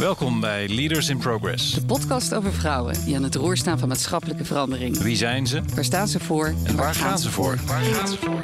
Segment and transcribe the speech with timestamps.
[0.00, 1.74] Welkom bij Leaders in Progress.
[1.74, 4.98] De podcast over vrouwen die aan het roer staan van maatschappelijke verandering.
[4.98, 5.62] Wie zijn ze?
[5.74, 6.54] Waar staan ze voor?
[6.64, 7.58] En waar gaan ze voor?
[7.66, 8.42] Waar gaan ze voor?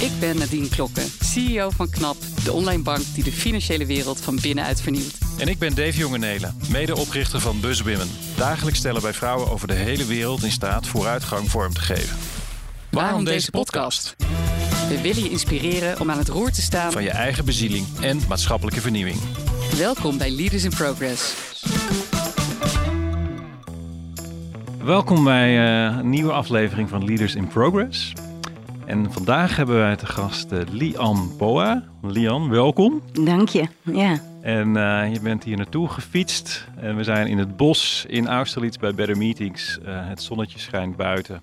[0.00, 4.38] Ik ben Nadine Klokken, CEO van KNAP, de online bank die de financiële wereld van
[4.42, 5.18] binnenuit vernieuwt.
[5.38, 8.10] En ik ben Dave Jongenelen, medeoprichter van BuzzWomen.
[8.36, 12.16] Dagelijks stellen wij vrouwen over de hele wereld in staat vooruitgang vorm te geven.
[12.90, 14.16] Waarom deze podcast?
[14.88, 18.20] We willen je inspireren om aan het roer te staan Van je eigen bezieling en
[18.28, 19.18] maatschappelijke vernieuwing.
[19.78, 21.34] Welkom bij Leaders in Progress.
[24.84, 28.12] Welkom bij eh, een nieuwe aflevering van Leaders in Progress.
[28.86, 31.84] En vandaag hebben wij te gast uh, Lian Boa.
[32.02, 33.02] Lian, welkom.
[33.12, 33.66] Dank je.
[33.82, 34.20] Ja.
[34.42, 36.66] En eh, je bent hier naartoe gefietst.
[36.76, 39.78] En we zijn in het bos in Austerlitz bij Better Meetings.
[39.78, 41.40] Eh, het zonnetje schijnt buiten.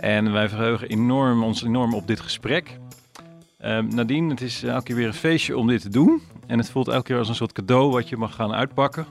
[0.00, 2.78] En wij verheugen enorm, ons enorm op dit gesprek.
[3.58, 6.22] Ehm Nadine, het is elke keer weer een feestje om dit te doen.
[6.46, 9.06] En het voelt elke keer als een soort cadeau wat je mag gaan uitpakken.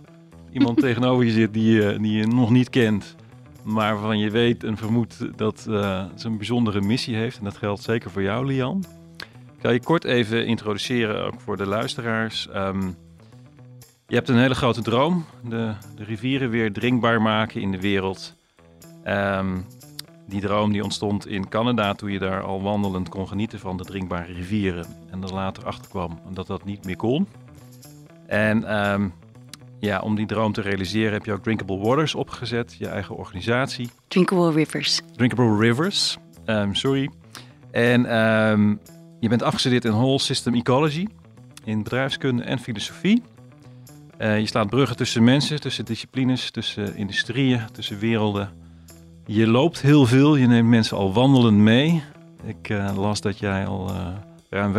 [0.51, 3.15] Iemand tegenover je zit die, je- die je nog niet kent.
[3.63, 7.37] Maar waarvan je weet en vermoedt dat eh, ze een bijzondere missie heeft.
[7.37, 8.83] En dat geldt zeker voor jou, Lian.
[9.57, 12.47] Ik ga je kort even introduceren, ook voor de luisteraars.
[12.49, 12.87] Ehm,
[14.07, 15.25] je hebt een hele grote droom.
[15.49, 18.35] De, de rivieren weer drinkbaar maken in de wereld.
[19.03, 19.57] Ehm,
[20.27, 23.83] die droom die ontstond in Canada toen je daar al wandelend kon genieten van de
[23.83, 24.85] drinkbare rivieren.
[25.09, 27.27] En er later achter kwam dat dat niet meer kon.
[28.27, 29.07] En ehm,
[29.79, 33.89] ja, om die droom te realiseren heb je ook Drinkable Waters opgezet, je eigen organisatie.
[34.07, 35.01] Drinkable Rivers.
[35.15, 37.09] Drinkable Rivers, ehm, sorry.
[37.71, 38.75] En ehm,
[39.19, 41.07] je bent afgestudeerd in Whole System Ecology,
[41.63, 43.23] in bedrijfskunde en filosofie.
[44.17, 48.64] Eh, je slaat bruggen tussen mensen, tussen disciplines, tussen industrieën, tussen werelden.
[49.27, 52.03] Je loopt heel veel, je neemt mensen al wandelend mee.
[52.43, 54.07] Ik eh, las dat jij al eh,
[54.49, 54.73] ruim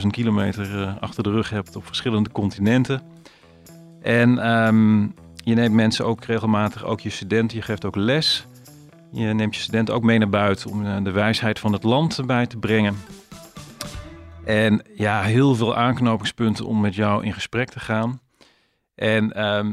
[0.00, 3.02] 15.000 kilometer eh, achter de rug hebt op verschillende continenten.
[4.00, 5.00] En ehm,
[5.34, 8.46] je neemt mensen ook regelmatig, ook je studenten, je geeft ook les.
[9.12, 12.46] Je neemt je studenten ook mee naar buiten om de wijsheid van het land bij
[12.46, 12.96] te brengen.
[14.44, 18.20] En ja, heel veel aanknopingspunten om met jou in gesprek te gaan.
[18.94, 19.72] En ehm,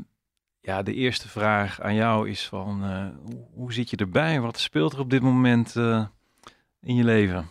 [0.69, 4.39] ja, de eerste vraag aan jou is van, eh, hoe, zit je erbij?
[4.39, 6.05] Wat speelt er op dit moment eh,
[6.81, 7.49] in je leven?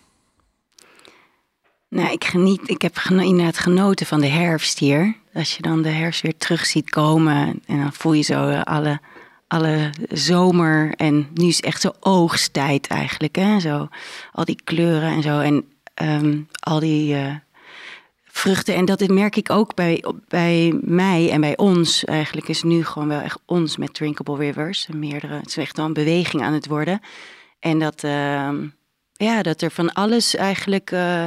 [1.89, 5.17] Nou, ik, geniet, ik heb geno- inderdaad genoten van de herfst hier.
[5.35, 8.63] Als je dan de herfst weer terug ziet komen en dan voel je zo eh,
[8.63, 9.01] alle,
[9.49, 10.95] alle zomer.
[10.95, 13.37] En nu is echt zo oogsttijd eigenlijk.
[13.37, 13.61] Hè?
[13.61, 13.89] Zo,
[14.33, 15.41] al die kleuren en zo.
[15.41, 15.65] En
[15.95, 17.17] ehm, al die
[18.39, 18.75] vruchten.
[18.75, 22.05] En dat merk ik ook bij, bij mij en bij ons.
[22.05, 24.89] Eigenlijk is nu gewoon wel echt ons met Drinkable Rivers.
[24.95, 27.01] Meerdere, het is echt wel een beweging aan het worden.
[27.61, 28.67] En dat, ehm,
[29.13, 31.27] ja, dat er van alles eigenlijk eh,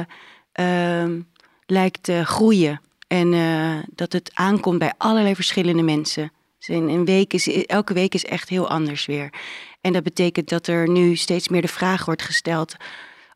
[0.52, 1.20] ehm,
[1.66, 2.80] lijkt te groeien.
[3.06, 6.32] En eh, dat het aankomt bij allerlei verschillende mensen.
[6.58, 9.32] Dus in een week is, elke week is echt heel anders weer.
[9.80, 12.76] En dat betekent dat er nu steeds meer de vraag wordt gesteld.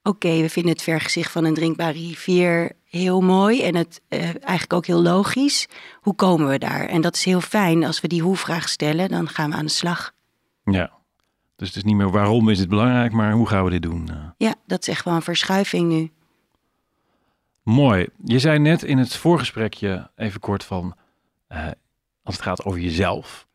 [0.02, 4.72] Oké, we vinden het vergezicht van een drinkbare rivier heel mooi en het eh, eigenlijk
[4.72, 5.68] ook heel logisch.
[6.00, 6.86] Hoe komen we daar?
[6.86, 7.84] En dat is heel fijn.
[7.84, 10.12] Als we die hoe-vraag stellen, dan gaan we aan de slag.
[10.64, 10.90] Ja,
[11.56, 14.08] dus het is niet meer waarom is het belangrijk, maar hoe gaan we dit doen?
[14.10, 16.10] Eh, Ja, dat is echt wel een verschuiving nu.
[17.62, 18.06] Mooi.
[18.24, 20.94] Je zei net in het voorgesprekje even kort van,
[21.48, 21.66] eh,
[22.22, 23.46] als het gaat over jezelf.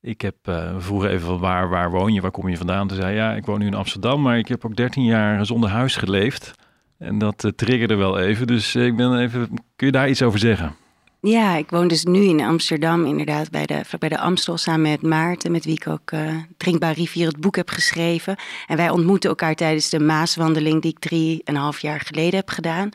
[0.00, 2.88] Ik heb we vroegen even van waar, waar woon je, waar kom je vandaan?
[2.88, 5.70] Toen zei ja, ik woon nu in Amsterdam, maar ik heb ook 13 jaar zonder
[5.70, 6.54] huis geleefd.
[6.98, 10.22] En dat eh, triggerde wel even, dus eh, ik ben even, kun je daar iets
[10.22, 10.76] over zeggen?
[11.20, 15.02] Ja, ik woon dus nu in Amsterdam, inderdaad, bij de, bij de Amstel samen met
[15.02, 18.36] Maarten, met wie ik ook eh Drinkbaar Rivier het boek heb geschreven.
[18.66, 22.34] En wij ontmoeten elkaar tijdens de Maaswandeling die ik drie en een half jaar geleden
[22.34, 22.88] heb gedaan.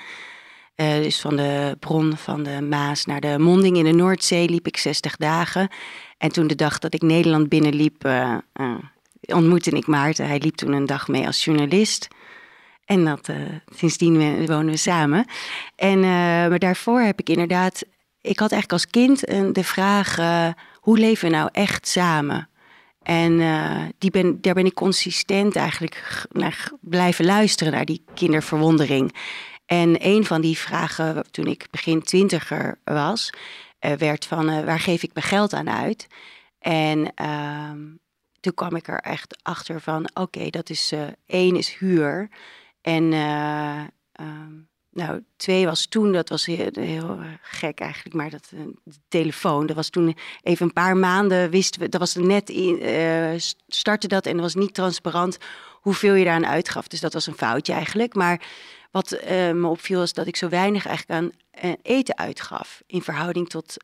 [0.76, 4.78] Dus van de bron van de Maas naar de monding in de Noordzee liep ik
[4.78, 5.70] 60 dagen.
[6.22, 8.36] En toen de dag dat ik Nederland binnenliep, eh,
[9.26, 10.28] ontmoette ik Maarten.
[10.28, 12.08] Hij liep toen een dag mee als journalist.
[12.86, 13.36] En dat, eh,
[13.76, 15.26] sindsdien wonen we samen.
[15.76, 16.10] En, eh,
[16.50, 17.84] maar daarvoor heb ik inderdaad...
[18.22, 20.16] Ik had eigenlijk als kind eh, de vraag...
[20.80, 22.50] hoe leven we nou echt samen?
[23.04, 23.38] En
[23.98, 27.74] die ben, daar ben ik consistent eigenlijk naar blijven luisteren...
[27.74, 29.16] naar die kinderverwondering.
[29.66, 33.34] En een van die vragen toen ik begin twintiger was...
[33.80, 36.08] werd van waar geef ik mijn geld aan uit?
[36.60, 37.80] En ehm,
[38.40, 40.10] toen kwam ik er echt achter van...
[40.14, 40.94] oké, dat is
[41.26, 42.30] één is huur...
[42.82, 43.82] En eh,
[44.12, 44.54] ehm,
[44.90, 49.00] nou, twee was toen, dat was heel, heel eh, gek eigenlijk, maar dat, eh, de
[49.08, 52.80] telefoon, dat was toen even een paar maanden, wisten we, dat was net in,
[53.68, 55.38] startte dat en het was niet transparant
[55.72, 56.88] hoeveel je daaraan uitgaf.
[56.88, 58.16] Dus dat was een foutje eigenlijk.
[58.16, 58.42] Maar
[58.92, 59.18] wat
[59.54, 61.32] me opviel is dat ik zo weinig eigenlijk aan
[61.82, 63.76] eten uitgaf in verhouding tot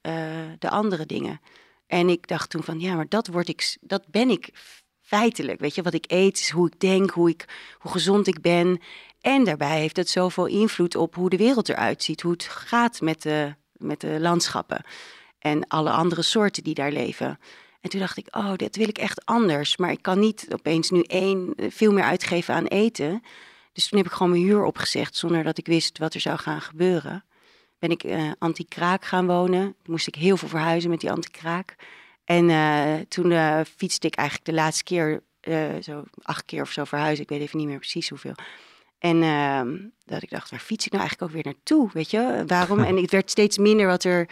[0.60, 1.42] de andere dingen.
[1.88, 4.50] En ik dacht toen van ja, maar dat word ik, dat ben ik
[5.08, 5.60] feitelijk.
[5.60, 7.46] Weet je, wat ik eet, is hoe ik denk, hoe, ik,
[7.78, 8.82] hoe gezond ik ben.
[9.22, 13.02] En daarbij heeft het zoveel invloed op hoe de wereld eruit ziet, hoe het gaat
[13.02, 14.84] met de, met de landschappen
[15.40, 17.40] en alle andere soorten die daar leven.
[17.82, 19.78] En toen dacht ik, oh, dit wil ik echt anders.
[19.78, 23.24] Maar ik kan niet opeens nu één, veel meer uitgeven aan eten.
[23.74, 26.38] Dus toen heb ik gewoon mijn huur opgezegd zonder dat ik wist wat er zou
[26.38, 27.24] gaan gebeuren.
[27.80, 29.62] Ben ik uh, anti-kraak gaan wonen.
[29.62, 31.76] Toen moest ik heel veel verhuizen met die anti-kraak.
[32.28, 35.22] En uh, toen uh, fietste ik eigenlijk de laatste keer,
[35.82, 37.24] zo acht keer of zo verhuizen.
[37.24, 38.36] Ik weet even niet meer precies hoeveel.
[39.00, 41.90] En ehm, dat ik dacht, waar fiets ik nou eigenlijk ook weer naartoe?
[41.94, 42.80] Weet je, waarom?
[42.90, 44.30] en het werd steeds minder wat er.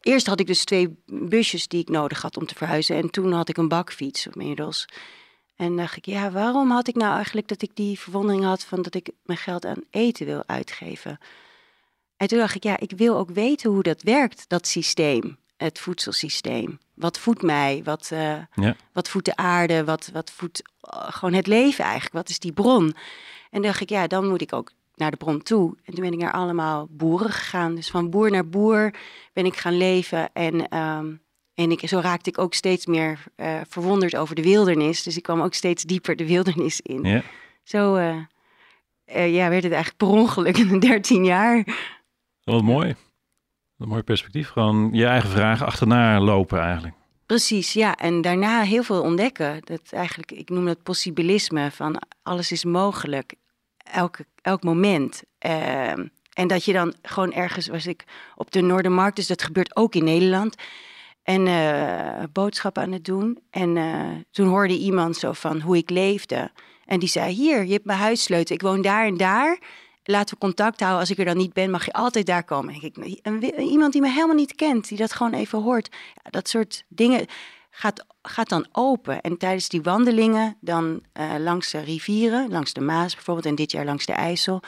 [0.00, 2.96] Eerst had ik dus twee busjes die ik nodig had om te verhuizen.
[2.96, 4.88] En toen had ik een bakfiets inmiddels.
[5.56, 8.82] En dacht ik, ja, waarom had ik nou eigenlijk dat ik die verwondering had van
[8.82, 11.18] dat ik mijn geld aan eten wil uitgeven?
[12.16, 15.78] En toen dacht ik, ja, ik wil ook weten hoe dat werkt, dat systeem, het
[15.78, 16.78] voedselsysteem.
[16.94, 17.80] Wat voedt mij?
[17.84, 18.76] Wat, uh, ja.
[18.92, 19.84] wat voedt de aarde?
[19.84, 20.62] Wat, wat voedt
[20.94, 22.14] uh, gewoon het leven eigenlijk?
[22.14, 22.94] Wat is die bron?
[23.50, 25.76] En dacht ik, ja, dan moet ik ook naar de bron toe.
[25.84, 27.74] En toen ben ik naar allemaal boeren gegaan.
[27.74, 28.94] Dus van boer naar boer
[29.32, 30.32] ben ik gaan leven.
[30.32, 31.20] En, um,
[31.54, 35.02] en ik, zo raakte ik ook steeds meer uh, verwonderd over de wildernis.
[35.02, 37.02] Dus ik kwam ook steeds dieper de wildernis in.
[37.02, 37.22] Ja.
[37.62, 41.64] Zo uh, ja, werd het eigenlijk per ongeluk in 13 jaar.
[42.44, 42.94] Wat mooi.
[43.80, 44.48] Een mooi perspectief.
[44.48, 46.94] Gewoon je eigen vragen achterna lopen eigenlijk.
[47.26, 47.96] Precies, ja.
[47.96, 49.60] En daarna heel veel ontdekken.
[49.64, 53.34] Dat eigenlijk, ik noem dat possibilisme, van alles is mogelijk.
[53.92, 55.22] Elke, elk moment.
[55.46, 55.90] Uh,
[56.32, 58.04] en dat je dan gewoon ergens, was ik
[58.36, 60.54] op de Noordermarkt, dus dat gebeurt ook in Nederland.
[61.22, 63.38] En uh, boodschappen aan het doen.
[63.50, 66.50] En uh, toen hoorde iemand zo van hoe ik leefde.
[66.84, 68.54] En die zei, hier, je hebt mijn huissleutel.
[68.54, 69.58] Ik woon daar en daar
[70.04, 71.00] laten we contact houden.
[71.00, 72.74] Als ik er dan niet ben, mag je altijd daar komen.
[72.74, 75.88] En ik, een, iemand die me helemaal niet kent, die dat gewoon even hoort.
[76.22, 77.26] Ja, dat soort dingen
[77.70, 79.20] gaat, gaat dan open.
[79.20, 83.70] En tijdens die wandelingen, dan uh, langs de rivieren, langs de Maas bijvoorbeeld, en dit
[83.70, 84.62] jaar langs de IJssel,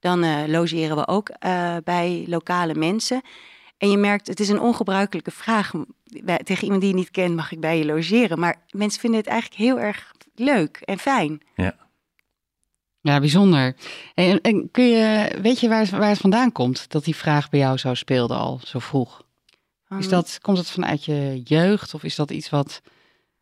[0.00, 3.22] dan uh, logeren we ook uh, bij lokale mensen.
[3.78, 5.72] En je merkt, het is een ongebruikelijke vraag.
[6.44, 8.38] Tegen iemand die je niet kent, mag ik bij je logeren?
[8.38, 11.40] Maar mensen vinden het eigenlijk heel erg leuk en fijn.
[11.54, 11.76] Ja.
[13.08, 13.74] Ja, bijzonder.
[14.14, 17.60] En, en, kun je, weet je waar, waar het vandaan komt dat die vraag bij
[17.60, 19.22] jou zo speelde al zo vroeg?
[19.88, 20.08] Is ehm.
[20.08, 22.82] dat, komt het vanuit je jeugd of is dat iets wat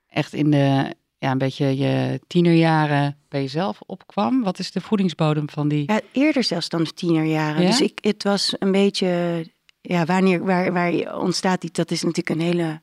[0.08, 4.42] echt in de, ja, een beetje je tienerjaren bij jezelf opkwam?
[4.42, 5.92] Wat is de voedingsbodem van die?
[5.92, 7.62] Ja, eerder zelfs dan de tienerjaren.
[7.62, 7.68] Ja?
[7.68, 9.44] Dus ik, het was een beetje,
[9.80, 12.80] ja, wanneer, waar, waar ontstaat die, dat is natuurlijk een hele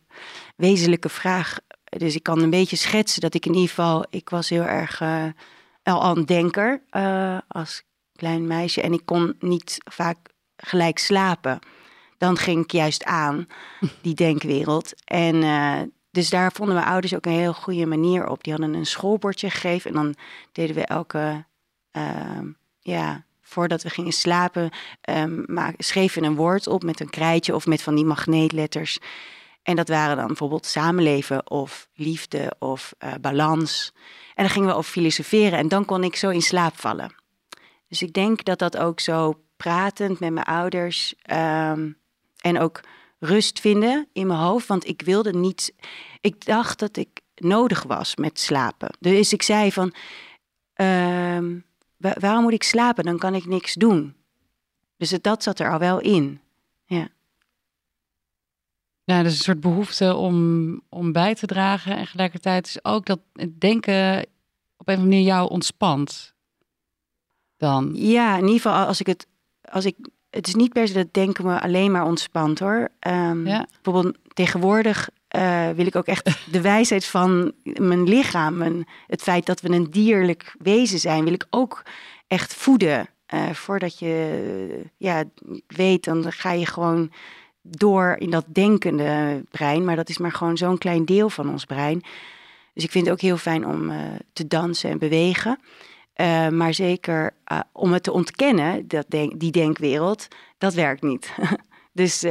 [0.55, 1.59] wezenlijke vraag.
[1.83, 5.01] Dus ik kan een beetje schetsen dat ik in ieder geval, ik was heel erg...
[5.01, 5.25] Uh,
[5.83, 7.83] al een denker uh, als
[8.15, 8.81] klein meisje.
[8.81, 10.17] En ik kon niet vaak
[10.57, 11.59] gelijk slapen.
[12.17, 13.47] Dan ging ik juist aan,
[14.01, 14.93] die denkwereld.
[15.05, 15.79] En uh,
[16.11, 18.43] dus daar vonden mijn ouders ook een heel goede manier op.
[18.43, 19.89] Die hadden een schoolbordje gegeven.
[19.89, 20.15] En dan
[20.51, 21.45] deden we elke,
[21.91, 22.39] uh,
[22.79, 24.69] ja, voordat we gingen slapen,
[25.09, 25.45] um,
[25.77, 28.99] schreven een woord op met een krijtje of met van die magneetletters.
[29.63, 33.93] En dat waren dan bijvoorbeeld samenleven of liefde of uh, balans.
[34.35, 37.15] En dan gingen we over filosoferen en dan kon ik zo in slaap vallen.
[37.87, 41.97] Dus ik denk dat dat ook zo pratend met mijn ouders um,
[42.37, 42.81] en ook
[43.19, 44.67] rust vinden in mijn hoofd.
[44.67, 45.73] Want ik wilde niet,
[46.21, 48.95] ik dacht dat ik nodig was met slapen.
[48.99, 49.93] Dus ik zei van,
[50.75, 51.65] um,
[51.97, 53.03] waarom moet ik slapen?
[53.03, 54.15] Dan kan ik niks doen.
[54.97, 56.41] Dus dat zat er al wel in.
[56.85, 57.07] Ja.
[59.03, 61.95] Ja, dus een soort behoefte om, om bij te dragen.
[61.95, 64.19] En tegelijkertijd is ook dat het denken
[64.77, 66.33] op een of andere manier jou ontspant.
[67.57, 67.91] Dan.
[67.93, 69.27] Ja, in ieder geval als ik het.
[69.61, 69.95] Als ik,
[70.29, 72.89] het is niet per se dat denken me alleen maar ontspant hoor.
[73.07, 73.67] Um, ja.
[73.81, 78.61] Bijvoorbeeld tegenwoordig uh, wil ik ook echt de wijsheid van mijn lichaam.
[78.61, 81.83] En het feit dat we een dierlijk wezen zijn, wil ik ook
[82.27, 83.09] echt voeden.
[83.33, 85.23] Uh, voordat je ja,
[85.67, 87.11] weet, dan ga je gewoon
[87.63, 89.85] door in dat denkende brein.
[89.85, 92.03] Maar dat is maar gewoon zo'n klein deel van ons brein.
[92.73, 93.97] Dus ik vind het ook heel fijn om uh,
[94.33, 95.59] te dansen en bewegen.
[96.15, 100.27] Uh, maar zeker uh, om het te ontkennen, dat denk, die denkwereld,
[100.57, 101.33] dat werkt niet.
[102.01, 102.25] dus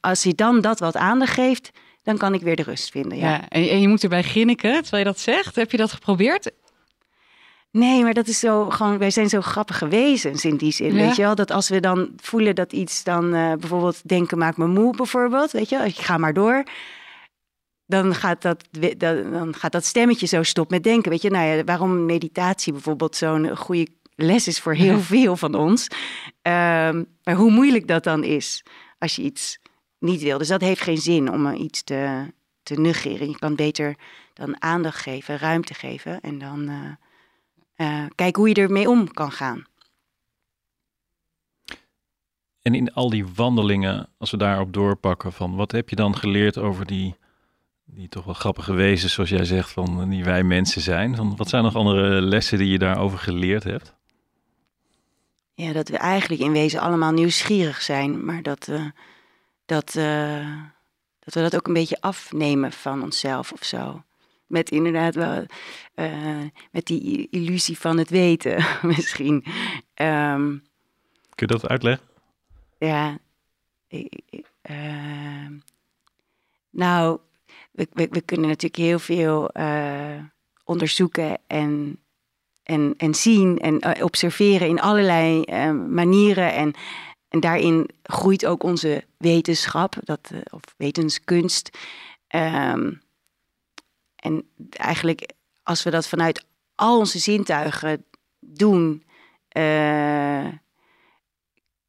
[0.00, 1.70] als je dan dat wat aandacht geeft,
[2.02, 3.18] dan kan ik weer de rust vinden.
[3.18, 3.30] Ja.
[3.30, 5.56] ja en, je moet erbij grinniken terwijl je dat zegt.
[5.56, 6.50] Heb je dat geprobeerd?
[7.76, 10.92] Nee, maar dat is zo gewoon, wij zijn zo grappige wezens in die zin.
[10.92, 14.56] Weet je wel, dat als we dan voelen dat iets dan uh, bijvoorbeeld denken maakt
[14.56, 15.50] me moe, bijvoorbeeld.
[15.50, 16.64] Weet je, ik ga maar door.
[17.86, 18.64] Dan gaat, dat,
[18.96, 21.10] dan gaat dat stemmetje zo stop met denken.
[21.10, 25.54] Weet je, nou ja, waarom meditatie bijvoorbeeld zo'n goede les is voor heel veel van
[25.54, 25.88] ons.
[26.42, 28.64] Ehm, maar hoe moeilijk dat dan is
[28.98, 29.58] als je iets
[29.98, 30.38] niet wil.
[30.38, 33.28] Dus dat heeft geen zin om iets te, te negeren.
[33.28, 33.96] Je kan beter
[34.34, 37.05] dan aandacht geven, ruimte geven en dan uh,
[38.14, 39.64] kijken hoe je ermee om kan gaan.
[42.62, 46.58] En in al die wandelingen, als we daarop doorpakken, van wat heb je dan geleerd
[46.58, 47.16] over die,
[47.84, 51.16] die toch wel grappige wezens, zoals jij zegt, van die wij mensen zijn?
[51.16, 53.94] Van, wat zijn nog andere lessen die je daarover geleerd hebt?
[55.54, 58.92] Ja, dat we eigenlijk in wezen allemaal nieuwsgierig zijn, maar dat, we
[59.66, 60.62] dat, uh,
[61.18, 64.04] dat we dat ook een beetje afnemen van onszelf of zo.
[64.46, 65.46] Met inderdaad wel,
[65.94, 69.44] uh, met die illusie van het weten misschien.
[69.94, 70.62] Um,
[71.34, 72.06] Kun je dat uitleggen?
[72.78, 73.18] Ja,
[74.70, 75.46] uh,
[76.70, 77.18] nou,
[77.72, 80.22] we, we, we, kunnen natuurlijk heel veel uh,
[80.64, 81.98] onderzoeken en,
[82.62, 86.54] en, en zien en observeren in allerlei manieren.
[86.54, 86.74] En,
[87.28, 91.78] en daarin groeit ook onze wetenschap, dat, of wetenskunst.
[92.34, 93.04] Um,
[94.16, 95.30] en eigenlijk,
[95.62, 96.44] als we dat vanuit
[96.74, 98.04] al onze zintuigen
[98.40, 99.04] doen,
[99.56, 100.46] uh,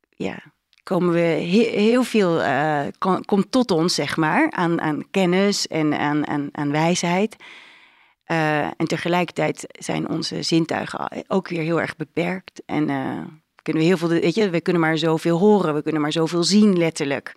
[0.10, 0.44] ja,
[0.84, 2.86] komen we heel veel, uh,
[3.26, 7.36] komt tot ons, zeg maar, aan, aan kennis en aan, aan, wijsheid.
[8.28, 12.62] Uh, en tegelijkertijd zijn onze zintuigen ook weer heel erg beperkt.
[12.66, 12.86] En
[13.62, 16.44] kunnen we heel veel, weet je, we kunnen maar zoveel horen, we kunnen maar zoveel
[16.44, 17.34] zien, letterlijk.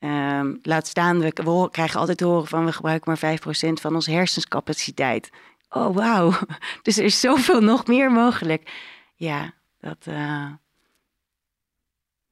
[0.00, 3.42] Um, laat staan, we, we, krijgen altijd te horen van we gebruiken maar 5%
[3.72, 5.30] van onze hersenscapaciteit.
[5.68, 6.32] Oh, wauw.
[6.82, 8.72] Dus er is zoveel nog meer mogelijk.
[9.14, 10.06] Ja, dat.
[10.08, 10.46] Uh...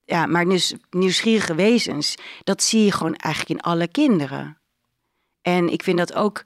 [0.04, 0.46] Ja, maar
[0.90, 4.58] nieuwsgierige wezens, dat zie je gewoon eigenlijk in alle kinderen.
[5.42, 6.44] En ik vind dat ook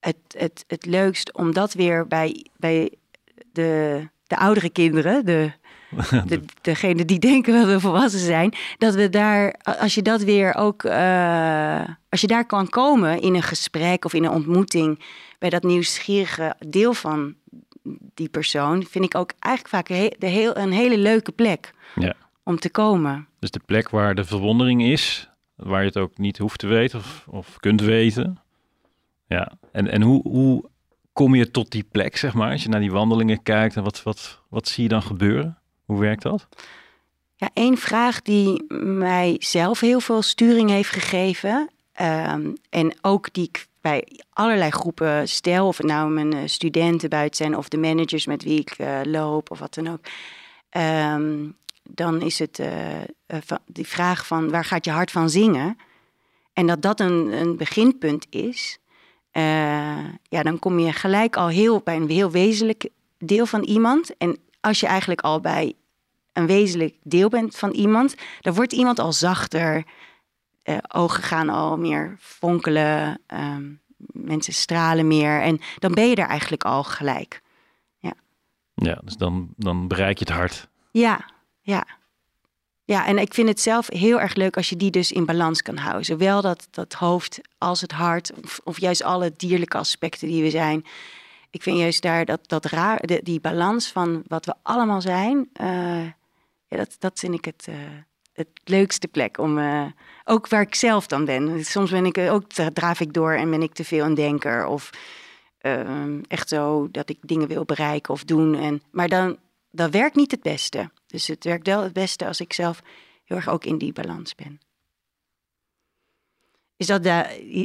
[0.00, 2.92] het, het, het leukst om dat weer bij, bij
[3.52, 5.52] de, de oudere kinderen, de,
[6.26, 10.54] de, degene die denken dat we volwassen zijn, dat we daar, als je dat weer
[10.54, 15.04] ook, uh, als je daar kan komen in een gesprek of in een ontmoeting,
[15.38, 17.34] bij dat nieuwsgierige deel van
[18.14, 22.14] die persoon, vind ik ook eigenlijk vaak een, de heel, een hele leuke plek ja.
[22.42, 23.26] om te komen.
[23.38, 26.98] Dus de plek waar de verwondering is, waar je het ook niet hoeft te weten
[26.98, 28.38] of, of kunt weten.
[29.26, 30.64] Ja, en, en hoe, hoe
[31.12, 34.02] kom je tot die plek, zeg maar, als je naar die wandelingen kijkt en wat,
[34.02, 35.57] wat, wat zie je dan gebeuren?
[35.88, 36.48] Hoe werkt dat?
[37.36, 41.70] Ja, één vraag die mij zelf heel veel sturing heeft gegeven.
[42.00, 47.08] Um, en ook die ik bij allerlei groepen stel, of het nou mijn eh, studenten
[47.08, 50.00] buiten zijn of de managers met wie ik uh, loop of wat dan ook.
[51.14, 55.78] Um, dan is het uh, die vraag van waar gaat je hart van zingen?
[56.52, 58.78] En dat dat een, een beginpunt is,
[60.28, 64.16] ja, dan kom je gelijk al heel bij een heel wezenlijk deel van iemand.
[64.16, 65.74] En als je eigenlijk al bij
[66.32, 69.84] een wezenlijk deel bent van iemand, dan wordt iemand al zachter.
[70.64, 73.64] Uh, ogen gaan al meer fonkelen, ehm,
[74.12, 75.40] mensen stralen meer.
[75.40, 77.42] En dan ben je er eigenlijk al gelijk.
[77.98, 78.12] Ja,
[78.74, 80.68] ja dus dan, dan bereik je het hart.
[80.90, 81.86] Ja, ja.
[82.84, 85.62] Ja, en ik vind het zelf heel erg leuk als je die dus in balans
[85.62, 86.04] kan houden.
[86.04, 90.50] Zowel dat, dat hoofd als het hart, of, of juist alle dierlijke aspecten die we
[90.50, 90.84] zijn
[91.50, 95.50] ik vind juist daar dat, dat raar, de, die balans van wat we allemaal zijn,
[95.60, 96.04] uh,
[96.66, 97.76] ja, dat, dat vind ik het, uh,
[98.32, 99.86] het leukste plek om, uh,
[100.24, 101.64] ook waar ik zelf dan ben.
[101.64, 104.90] Soms ben ik ook, draaf ik door en ben ik te veel een denker of
[105.58, 108.54] ehm, echt zo dat ik dingen wil bereiken of doen.
[108.54, 109.38] En, maar dan,
[109.70, 110.90] dat werkt niet het beste.
[111.06, 112.82] Dus het werkt wel het beste als ik zelf
[113.24, 114.60] heel erg ook in die balans ben.
[116.76, 117.08] Is dat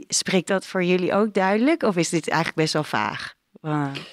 [0.08, 3.34] spreekt dat voor jullie ook duidelijk of is dit eigenlijk best wel vaag?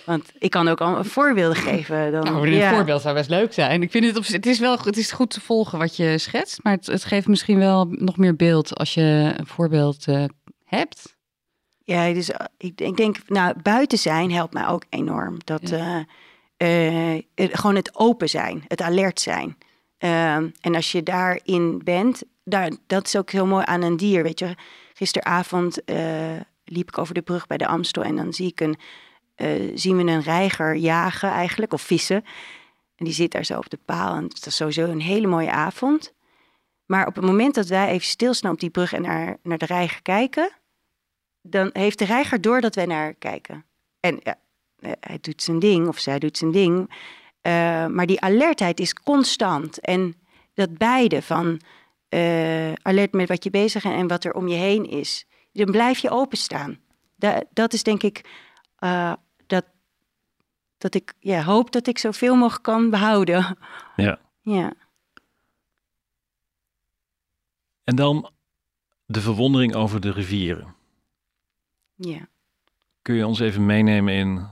[0.05, 2.13] Want ik kan ook al voorbeelden geven.
[2.13, 3.83] Dan, nou, een voorbeeld zou best leuk zijn.
[3.83, 6.63] Ik vind het, op, het is wel het is goed te volgen wat je schetst,
[6.63, 10.25] maar het, het geeft misschien wel nog meer beeld als je een voorbeeld uh,
[10.65, 11.17] hebt.
[11.85, 15.37] Ja, dus eh, ik, ik, denk, nou, buiten zijn helpt mij ook enorm.
[15.45, 16.07] Dat ja.
[16.59, 19.57] uh, gewoon het open zijn, het alert zijn.
[19.99, 24.23] Ehm, en als je daarin bent, daar, dat is ook heel mooi aan een dier.
[24.23, 24.55] Weet je,
[24.95, 25.79] gisteravond
[26.65, 28.77] liep ik over de brug bij de Amstel en dan zie ik een
[29.41, 32.25] uh, zien we een reiger jagen eigenlijk, of vissen.
[32.97, 34.15] En die zit daar zo op de paal.
[34.15, 36.13] En het is sowieso een hele mooie avond.
[36.87, 39.67] Maar op het moment dat wij even stilstaan op die brug en naar, naar de
[39.67, 40.53] reiger kijken,
[41.43, 43.65] dan heeft de reiger door dat wij naar kijken.
[44.01, 44.39] En ja,
[44.79, 46.79] eh, hij doet zijn ding, of zij doet zijn ding.
[46.79, 49.81] Uh, maar die alertheid is constant.
[49.81, 50.15] En
[50.55, 51.61] dat beide van
[52.83, 55.27] alert met wat je bezig bent en wat er om je heen is.
[55.53, 56.79] Dan blijf je openstaan.
[57.17, 58.25] Da dat is denk ik
[60.81, 63.59] dat ik ja, hoop dat ik zoveel mogelijk kan behouden.
[63.97, 64.19] Ja.
[64.41, 64.73] Ja.
[67.85, 68.31] En dan
[69.07, 70.75] de verwondering over de rivieren.
[71.95, 72.29] Ja.
[73.03, 74.47] Kun je ons even meenemen in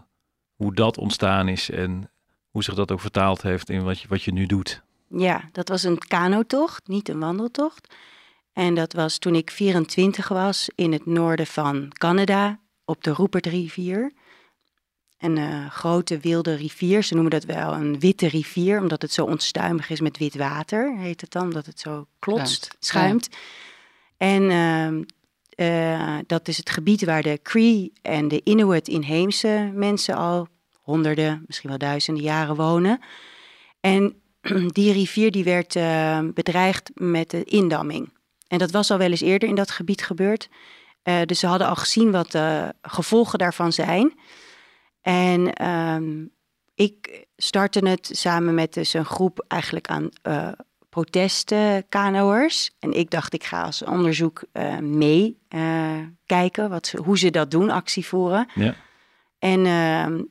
[0.55, 2.11] hoe dat ontstaan is en
[2.51, 4.83] hoe zich dat ook vertaald heeft in wat je, wat je nu doet?
[5.09, 7.95] Ja, dat was een kanotocht, niet een wandeltocht.
[8.53, 14.13] En dat was toen ik 24 was in het noorden van Canada op de Rupertrivier.
[15.19, 17.03] Een uh, grote wilde rivier.
[17.03, 20.97] Ze noemen dat wel een witte rivier, omdat het zo onstuimig is met wit water,
[20.97, 23.29] heet het dan, omdat het zo klotst, schuimt.
[24.17, 24.43] En
[25.57, 30.49] uh, dat is het gebied waar de Cree en de Inuit inheemse mensen al
[30.83, 33.01] honderden, misschien wel duizenden jaren wonen.
[33.81, 34.23] En
[34.79, 38.13] die rivier die werd uh, bedreigd met de indamming.
[38.47, 40.49] En dat was al wel eens eerder in dat gebied gebeurd.
[41.05, 44.13] Uh, dus ze hadden al gezien wat de gevolgen daarvan zijn.
[45.03, 46.31] En um,
[46.75, 50.49] ik startte het samen met dus een groep eigenlijk aan uh,
[50.89, 52.71] protestkanoers.
[52.79, 55.39] En ik dacht, ik ga als onderzoek uh, mee
[56.27, 58.49] kijken wat ze, hoe ze dat doen, actie voeren.
[58.55, 58.75] Ja.
[59.39, 60.23] En ehm,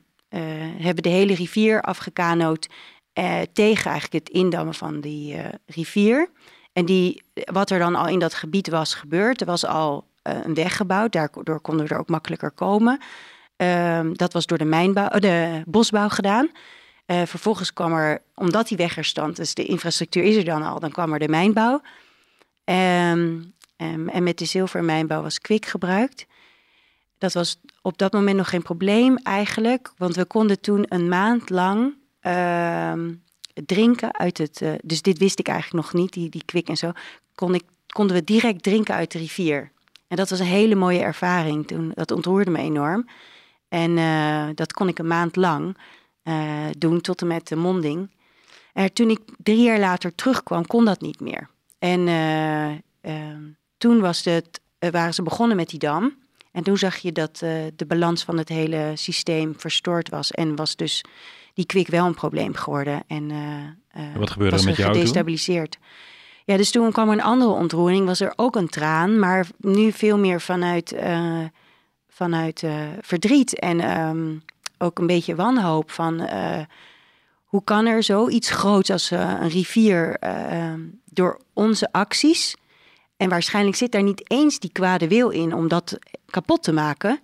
[0.82, 2.68] hebben de hele rivier afgekanoot
[3.52, 6.30] tegen eigenlijk het indammen van die rivier.
[6.72, 10.54] En die, wat er dan al in dat gebied was gebeurd, er was al een
[10.54, 13.00] weg gebouwd, daardoor konden we er ook makkelijker komen.
[13.58, 16.50] Uh, dat was door de, mijnbouw, uh, de bosbouw gedaan.
[17.06, 20.62] Uh, vervolgens kwam er, omdat die weg er stond, dus de infrastructuur is er dan
[20.62, 21.80] al, dan kwam er de mijnbouw.
[22.64, 26.26] Um, um, en met de zilvermijnbouw was kwik gebruikt.
[27.18, 31.50] Dat was op dat moment nog geen probleem eigenlijk, want we konden toen een maand
[31.50, 33.14] lang ehm,
[33.52, 34.60] drinken uit het.
[34.60, 36.92] Uh, dus dit wist ik eigenlijk nog niet, die, die kwik en zo.
[37.34, 39.70] Kon ik, konden we direct drinken uit de rivier.
[40.08, 41.92] En dat was een hele mooie ervaring toen.
[41.94, 43.08] Dat ontroerde me enorm.
[43.68, 45.76] En uh, dat kon ik een maand lang
[46.24, 48.10] uh, doen tot en met de monding.
[48.72, 51.48] En toen ik drie jaar later terugkwam, kon dat niet meer.
[51.78, 52.08] En
[53.00, 53.40] ehm,
[53.78, 56.16] toen was het, waren ze begonnen met die dam.
[56.52, 57.38] En toen zag je dat
[57.76, 60.30] de balans van het hele systeem verstoord was.
[60.30, 61.04] En was dus
[61.54, 63.02] die kwik wel een probleem geworden.
[63.06, 65.70] En, uh, Wat gebeurde was er met jou gedestabiliseerd.
[65.70, 65.82] Toen?
[66.48, 69.92] Ja, dus toen kwam er een andere ontroering, was er ook een traan, maar nu
[69.92, 70.96] veel meer vanuit,
[72.18, 74.42] vanuit uh, verdriet en um,
[74.78, 76.28] ook een beetje wanhoop van
[77.44, 82.56] hoe kan er zoiets groots als een rivier ehm, door onze acties,
[83.16, 87.20] en waarschijnlijk zit daar niet eens die kwade wil in om dat kapot te maken,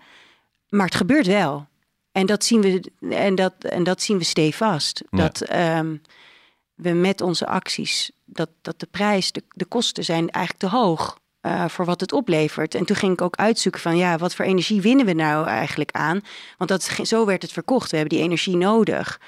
[0.69, 1.67] maar het gebeurt wel.
[2.13, 5.03] En dat zien we, en dat, en dat zien we stevast.
[5.11, 5.19] Ja.
[5.19, 6.03] Dat um,
[6.75, 11.19] we met onze acties, dat, dat de prijs, de, de kosten zijn eigenlijk te hoog
[11.47, 12.75] uh, voor wat het oplevert.
[12.75, 15.91] En toen ging ik ook uitzoeken van ja, wat voor energie winnen we nou eigenlijk
[15.91, 16.21] aan?
[16.59, 17.91] Want dat, zo werd het verkocht.
[17.91, 19.21] We hebben die energie nodig.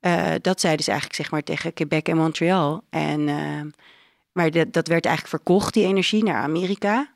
[0.00, 2.82] Uh, dat zeiden ze eigenlijk zeg maar tegen Quebec en Montreal.
[2.90, 3.60] En, uh,
[4.32, 7.10] maar dat, dat werd eigenlijk verkocht, die energie, naar Amerika.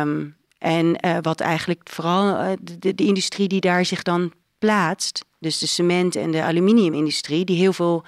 [0.00, 5.66] Um, en wat eigenlijk vooral de, de, industrie die daar zich dan plaatst, dus de
[5.66, 8.04] cement- en de aluminiumindustrie, die heel veel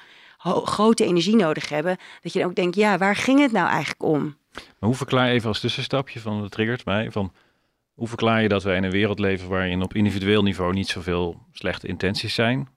[0.64, 4.02] grote energie nodig hebben, dat je dan ook denkt, ja, waar ging het nou eigenlijk
[4.02, 4.36] om?
[4.54, 7.32] Maar hoe verklaar je even als tussenstapje van, dat triggert mij, van
[7.94, 11.40] hoe verklaar je dat wij in een wereld leven waarin op individueel niveau niet zoveel
[11.52, 12.68] slechte intenties zijn,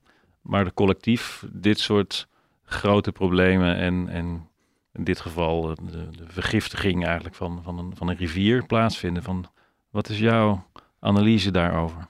[0.41, 2.27] maar de collectief dit soort
[2.63, 4.49] grote problemen en, en
[4.93, 9.23] in dit geval de, de vergiftiging eigenlijk van, van, een, van een rivier plaatsvinden?
[9.23, 9.45] Van,
[9.89, 10.65] wat is jouw
[10.99, 12.07] analyse daarover?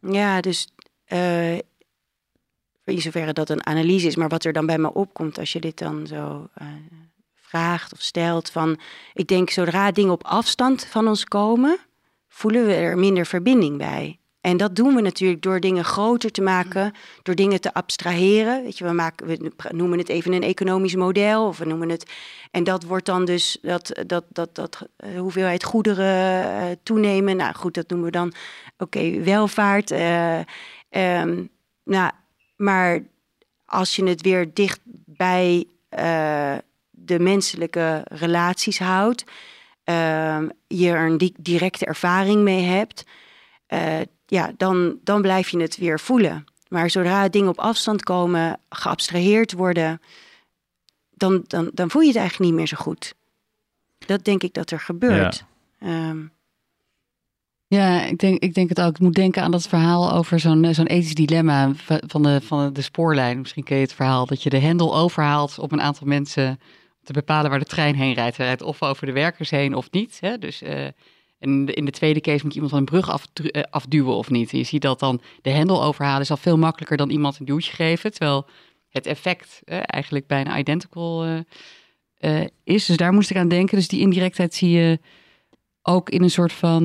[0.00, 0.68] Ja, dus
[1.08, 1.54] uh,
[2.84, 5.60] in zoverre dat een analyse is, maar wat er dan bij me opkomt als je
[5.60, 6.68] dit dan zo uh,
[7.56, 8.78] vraagt of stelt, van
[9.14, 11.78] ik denk zodra dingen op afstand van ons komen,
[12.28, 14.18] voelen we er minder verbinding bij.
[14.40, 16.92] En dat doen we natuurlijk door dingen groter te maken,
[17.22, 18.62] door dingen te abstraheren.
[18.62, 22.10] Weet je, we, maken, we noemen het even een economisch model, of we noemen het.
[22.50, 27.36] En dat wordt dan dus dat, dat, dat, dat uh, hoeveelheid goederen uh, toenemen.
[27.36, 28.32] Nou goed, dat noemen we dan
[28.78, 29.90] oké, welvaart.
[29.90, 30.38] Uh,
[30.90, 31.48] um,
[31.84, 32.10] nou,
[32.56, 33.02] maar
[33.64, 35.66] als je het weer dicht bij
[37.06, 39.24] de menselijke relaties houdt,
[40.66, 43.04] je er een di directe ervaring mee hebt
[44.26, 46.44] ja, dan, dan blijf je het weer voelen.
[46.68, 50.00] Maar zodra dingen op afstand komen, geabstraheerd worden,
[51.10, 53.14] dan, dan, dan voel je het eigenlijk niet meer zo goed.
[53.98, 55.44] Dat denk ik dat er gebeurt.
[55.80, 56.32] Ja, um,
[57.66, 58.94] ja ik, denk, ik denk het ook.
[58.94, 61.72] Ik moet denken aan dat verhaal over zo'n zo'n ethisch dilemma
[62.06, 63.40] van de, van de spoorlijn.
[63.40, 66.60] Misschien ken je het verhaal dat je de hendel overhaalt op een aantal mensen
[67.06, 68.36] te bepalen waar de trein heen rijdt.
[68.36, 70.18] Rijdt of over de werkers heen of niet.
[70.20, 70.38] Hè?
[70.38, 70.84] Dus uh,
[71.38, 74.30] En in de tweede case moet je iemand van een brug af, eh, afduwen of
[74.30, 74.52] niet.
[74.52, 77.46] En je ziet dat dan de hendel overhalen is al veel makkelijker dan iemand een
[77.46, 78.10] duwtje geven.
[78.10, 78.46] Terwijl
[78.96, 81.38] het effect eh, eigenlijk bijna identical eh,
[82.16, 82.86] eh, is.
[82.86, 83.76] Dus daar moest ik aan denken.
[83.76, 84.98] Dus die indirectheid zie je
[85.82, 86.84] ook in een soort van...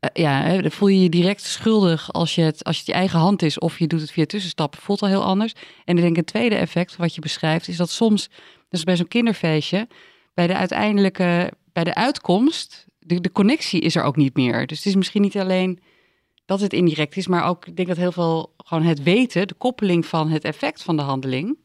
[0.00, 3.42] eh, ja, voel je je direct schuldig als, je het, als het je eigen hand
[3.42, 3.58] is...
[3.58, 5.52] of je doet het via tussenstappen, voelt al heel anders.
[5.84, 7.68] En ik denk een tweede effect wat je beschrijft...
[7.68, 8.30] is dat soms,
[8.68, 9.88] dus bij zo'n kinderfeestje...
[10.34, 12.88] bij de uiteindelijke, bij de uitkomst...
[12.98, 14.66] De, de connectie is er ook niet meer.
[14.66, 15.80] Dus het is misschien niet alleen
[16.44, 17.26] dat het indirect is...
[17.26, 19.48] maar ook, ik denk dat heel veel gewoon het weten...
[19.48, 21.58] de koppeling van het effect van de handeling...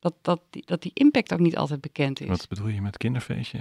[0.00, 2.28] dat, dat, dat die impact ook niet altijd bekend is.
[2.28, 3.58] Wat bedoel je met kinderfeestje?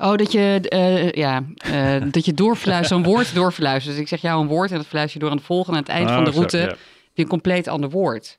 [0.00, 3.94] Oh, dat je, eh, ja, eh, dat je doorfluistert, een woord doorfluistert.
[3.94, 5.72] Dus ik zeg jou een woord en dat fluister je door aan het volgen.
[5.72, 6.66] En aan het eind Ah, van de zo, route ja.
[6.66, 6.78] heb
[7.12, 8.38] je een compleet ander woord.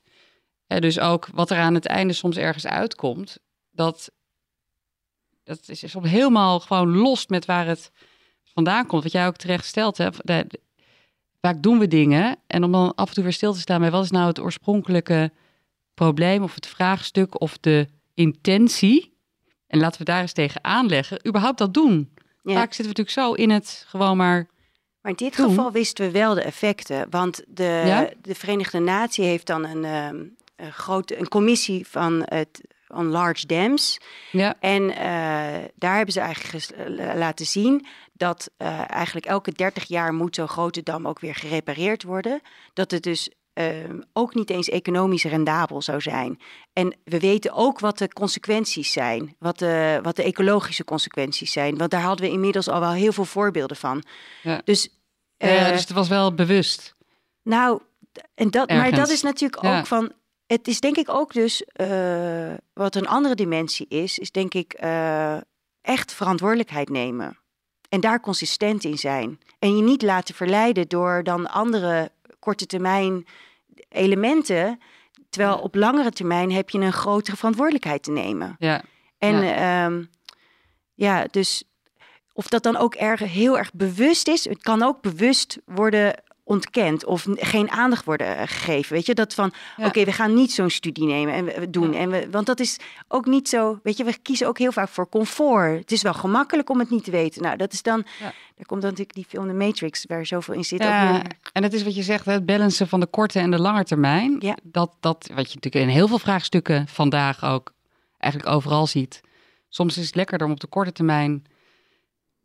[0.68, 3.40] Eh, dus ook wat er aan het einde soms ergens uitkomt,
[3.72, 4.12] dat,
[5.44, 7.92] dat is soms helemaal gewoon los met waar het
[8.44, 9.04] vandaan komt.
[9.04, 10.10] Wat jij ook terecht stelt, hè.
[11.42, 13.92] Vaak doen we dingen en om dan af en toe weer stil te staan bij
[13.92, 15.32] wat is nou het oorspronkelijke
[15.94, 19.11] probleem of het vraagstuk of de intentie.
[19.72, 21.28] En laten we daar eens tegen aanleggen.
[21.28, 22.14] Überhaupt dat doen.
[22.44, 22.54] Ja.
[22.54, 24.48] Vaak zitten we natuurlijk zo in het gewoon maar.
[25.02, 25.50] Maar in dit Doen.
[25.50, 27.08] geval wisten we wel de effecten.
[27.10, 28.10] Want de, Ja?
[28.22, 30.16] de Verenigde Natie heeft dan een, ehm,
[30.56, 33.98] een, grote, een commissie van het on large dams.
[34.32, 39.88] Ja, En eh, daar hebben ze eigenlijk eh, laten zien dat eh, eigenlijk elke 30
[39.88, 42.42] jaar moet zo'n grote dam ook weer gerepareerd worden.
[42.74, 46.40] Dat het dus ehm, ook niet eens economisch rendabel zou zijn.
[46.74, 51.78] En we weten ook wat de consequenties zijn, wat de, wat de ecologische consequenties zijn.
[51.78, 54.04] Want daar hadden we inmiddels al wel heel veel voorbeelden van.
[54.44, 54.62] Ja.
[54.64, 54.90] Dus,
[55.38, 56.96] Eh, dus het was wel bewust.
[57.44, 57.82] nou,
[58.36, 59.80] en dat, maar dat is natuurlijk Ja.
[59.80, 60.12] ook van.
[60.46, 64.74] Het is denk ik ook dus eh, wat een andere dimensie is, is denk ik
[64.74, 65.38] eh,
[65.82, 67.38] echt verantwoordelijkheid nemen.
[67.90, 69.40] En daar consistent in zijn.
[69.60, 72.12] En je niet laten verleiden door dan andere
[72.42, 73.26] korte termijn
[73.90, 74.80] elementen.
[75.30, 75.62] Terwijl Ja.
[75.62, 78.56] op langere termijn heb je een grotere verantwoordelijkheid te nemen.
[78.60, 78.82] Ja,
[79.18, 79.44] En Ja.
[79.88, 79.92] ja,
[80.94, 81.64] ja dus
[82.34, 87.06] of dat dan ook erg, heel erg bewust is, het kan ook bewust worden ontkend
[87.06, 88.94] of geen aandacht worden eh, gegeven.
[88.94, 89.86] Weet je, dat van Ja.
[89.86, 91.92] oké, we gaan niet zo'n studie nemen en we, doen.
[91.92, 92.00] Ja.
[92.00, 94.90] En we, want dat is ook niet zo, weet je, we kiezen ook heel vaak
[94.90, 95.80] voor comfort.
[95.80, 97.42] Het is wel gemakkelijk om het niet te weten.
[97.42, 98.34] Nou, dat is dan, Ja.
[98.56, 100.80] daar komt dan natuurlijk die film The Matrix, waar zoveel in zit.
[100.84, 101.22] ja.
[101.54, 104.36] en het is wat je zegt, het balancen van de korte en de lange termijn.
[104.40, 104.58] Ja.
[104.64, 107.74] Dat, dat wat je natuurlijk in heel veel vraagstukken vandaag ook
[108.18, 109.22] eigenlijk overal ziet.
[109.70, 111.44] Soms is het lekkerder om op de korte termijn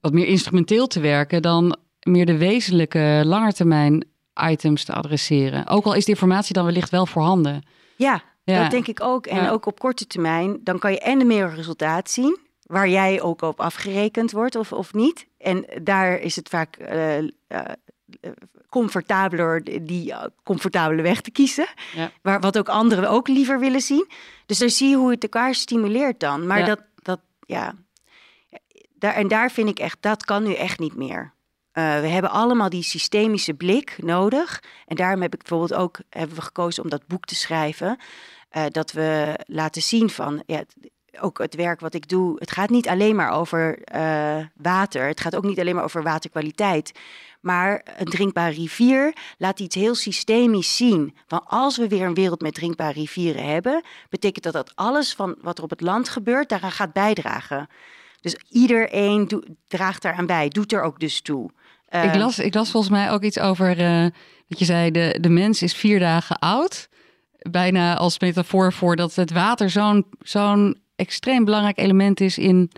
[0.01, 4.05] wat meer instrumenteel te werken dan meer de wezenlijke langetermijn
[4.51, 5.67] items te adresseren.
[5.67, 7.63] Ook al is de informatie dan wellicht wel voorhanden.
[7.97, 8.63] Ja, Ja.
[8.63, 9.27] dat denk ik ook.
[9.27, 9.51] En Ja.
[9.51, 13.43] ook op korte termijn, dan kan je en de meer resultaat zien, waar jij ook
[13.43, 15.27] op afgerekend wordt of, of niet.
[15.39, 17.27] En daar is het vaak eh, eh,
[18.69, 21.67] comfortabeler die eh, comfortabele weg te kiezen.
[21.95, 22.11] Ja.
[22.23, 24.07] Waar, wat ook anderen ook liever willen zien.
[24.47, 26.47] Dus daar zie je hoe het elkaar stimuleert dan.
[26.47, 27.75] Maar dat, dat, ja.
[28.99, 31.35] Daar, en daar vind ik echt, dat kan nu echt niet meer.
[31.77, 34.63] Eh, we hebben allemaal die systemische blik nodig.
[34.87, 37.99] En daarom heb ik bijvoorbeeld ook hebben we gekozen om dat boek te schrijven.
[38.49, 40.63] Eh, dat we laten zien van ja,
[41.21, 42.37] ook het werk wat ik doe.
[42.39, 45.07] Het gaat niet alleen maar over eh, water.
[45.07, 46.93] Het gaat ook niet alleen maar over waterkwaliteit.
[47.41, 51.17] Maar een drinkbare rivier laat iets heel systemisch zien.
[51.27, 55.37] Van als we weer een wereld met drinkbare rivieren hebben, betekent dat dat alles van
[55.41, 57.69] wat er op het land gebeurt, daaraan gaat bijdragen.
[58.21, 61.51] Dus iedereen draagt daaraan bij, doet er ook dus toe.
[61.87, 64.07] Eh, Ik las, ik las volgens mij ook iets over eh,
[64.49, 66.89] dat je zei, de, de mens is vier dagen oud.
[67.51, 72.71] Bijna als metafoor voor dat het water zo'n zo'n extreem belangrijk element is in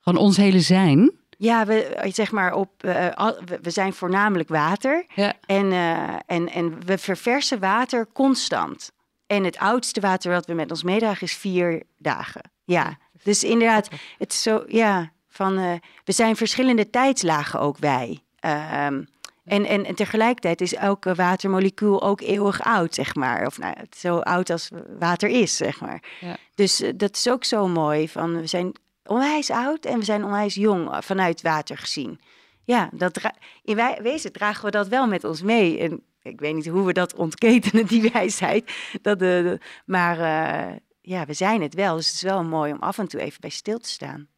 [0.00, 1.12] gewoon ons hele zijn.
[1.38, 3.28] Ja, we, zeg maar op, eh,
[3.62, 5.04] we- zijn voornamelijk water.
[5.14, 8.90] Ja, En, eh, en, en we verversen water constant.
[9.26, 12.50] En het oudste water wat we met ons meedragen is vier dagen.
[12.64, 15.72] Ja, dus inderdaad, het is zo, ja, van, eh,
[16.04, 18.18] we zijn verschillende tijdslagen ook wij.
[18.42, 19.02] Ehm,
[19.44, 23.46] en, en, en tegelijkertijd is elke watermolecuul ook eeuwig oud, zeg maar.
[23.46, 26.02] Of nou, zo oud als water is, zeg maar.
[26.20, 26.36] Ja.
[26.54, 28.08] Dus eh, dat is ook zo mooi.
[28.08, 28.72] Van, we zijn
[29.04, 32.20] onwijs oud en we zijn onwijs jong eh, vanuit water gezien.
[32.64, 33.20] Ja, dat
[33.62, 35.78] in wij- wezen dragen we dat wel met ons mee.
[35.78, 38.72] En ik weet niet hoe we dat ontketenen, die wijsheid.
[39.02, 41.96] Dat de, de- maar eh, ja, we zijn het wel.
[41.96, 44.28] Dus het is wel mooi om af en toe even bij stil te staan.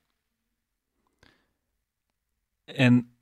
[2.65, 3.14] En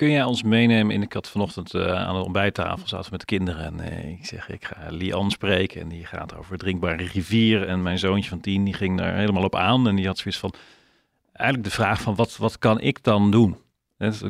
[0.00, 3.26] kun jij ons meenemen in, ik had vanochtend eh, aan de ontbijttafel zaten met de
[3.26, 7.66] kinderen en eh, ik zeg, ik ga Lian spreken en die gaat over drinkbare rivier
[7.66, 10.40] en mijn zoontje van tien, die ging daar helemaal op aan en die had zoiets
[10.40, 10.52] van,
[11.32, 13.56] eigenlijk de vraag van wat, wat kan ik dan doen?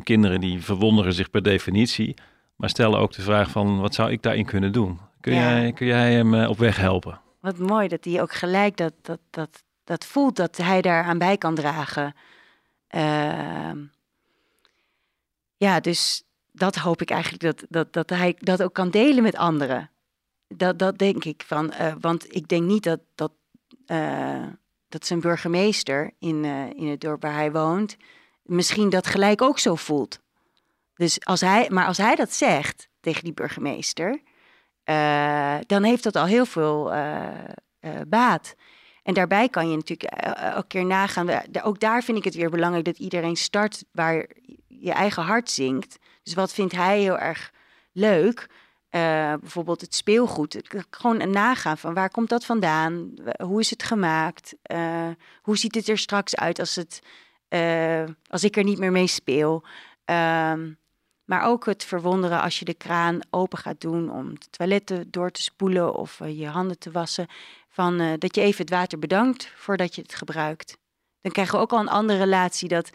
[0.03, 2.13] kinderen die verwonderen zich per definitie,
[2.55, 4.99] maar stellen ook de vraag van wat zou ik daarin kunnen doen?
[5.21, 7.19] Kun, jij, kun jij hem op weg helpen?
[7.39, 11.17] Wat mooi dat hij ook gelijk dat, dat, dat, dat voelt dat hij daar aan
[11.17, 12.13] bij kan dragen.
[15.61, 19.35] Ja, dus dat hoop ik eigenlijk dat, dat, dat hij dat ook kan delen met
[19.35, 19.89] anderen.
[20.47, 23.31] Dat, dat denk ik van, uh, want ik denk niet dat, dat,
[23.87, 24.47] uh,
[24.89, 27.97] dat zijn burgemeester in, uh, in het dorp waar hij woont,
[28.43, 30.19] misschien dat gelijk ook zo voelt.
[30.95, 34.21] Dus als hij, maar als hij dat zegt tegen die burgemeester,
[35.65, 36.83] dan heeft dat al heel veel
[38.07, 38.55] baat.
[39.03, 41.29] En daarbij kan je natuurlijk elke keer nagaan.
[41.63, 44.27] Ook daar vind ik het weer belangrijk dat iedereen start waar
[44.67, 45.97] je eigen hart zingt.
[46.23, 47.51] Dus wat vindt hij heel erg
[47.91, 48.49] leuk?
[48.91, 50.61] Uh, bijvoorbeeld het speelgoed.
[50.89, 53.13] Gewoon een nagaan van waar komt dat vandaan?
[53.43, 54.55] Hoe is het gemaakt?
[55.41, 57.01] Hoe ziet het er straks uit als, het,
[58.27, 59.63] als ik er niet meer mee speel?
[60.05, 60.79] Um,
[61.31, 65.31] maar ook het verwonderen als je de kraan open gaat doen om de toiletten door
[65.31, 67.27] te spoelen of je handen te wassen.
[67.69, 70.77] Van, dat je even het water bedankt voordat je het gebruikt.
[71.21, 72.89] Dan krijgen we ook al een andere relatie dat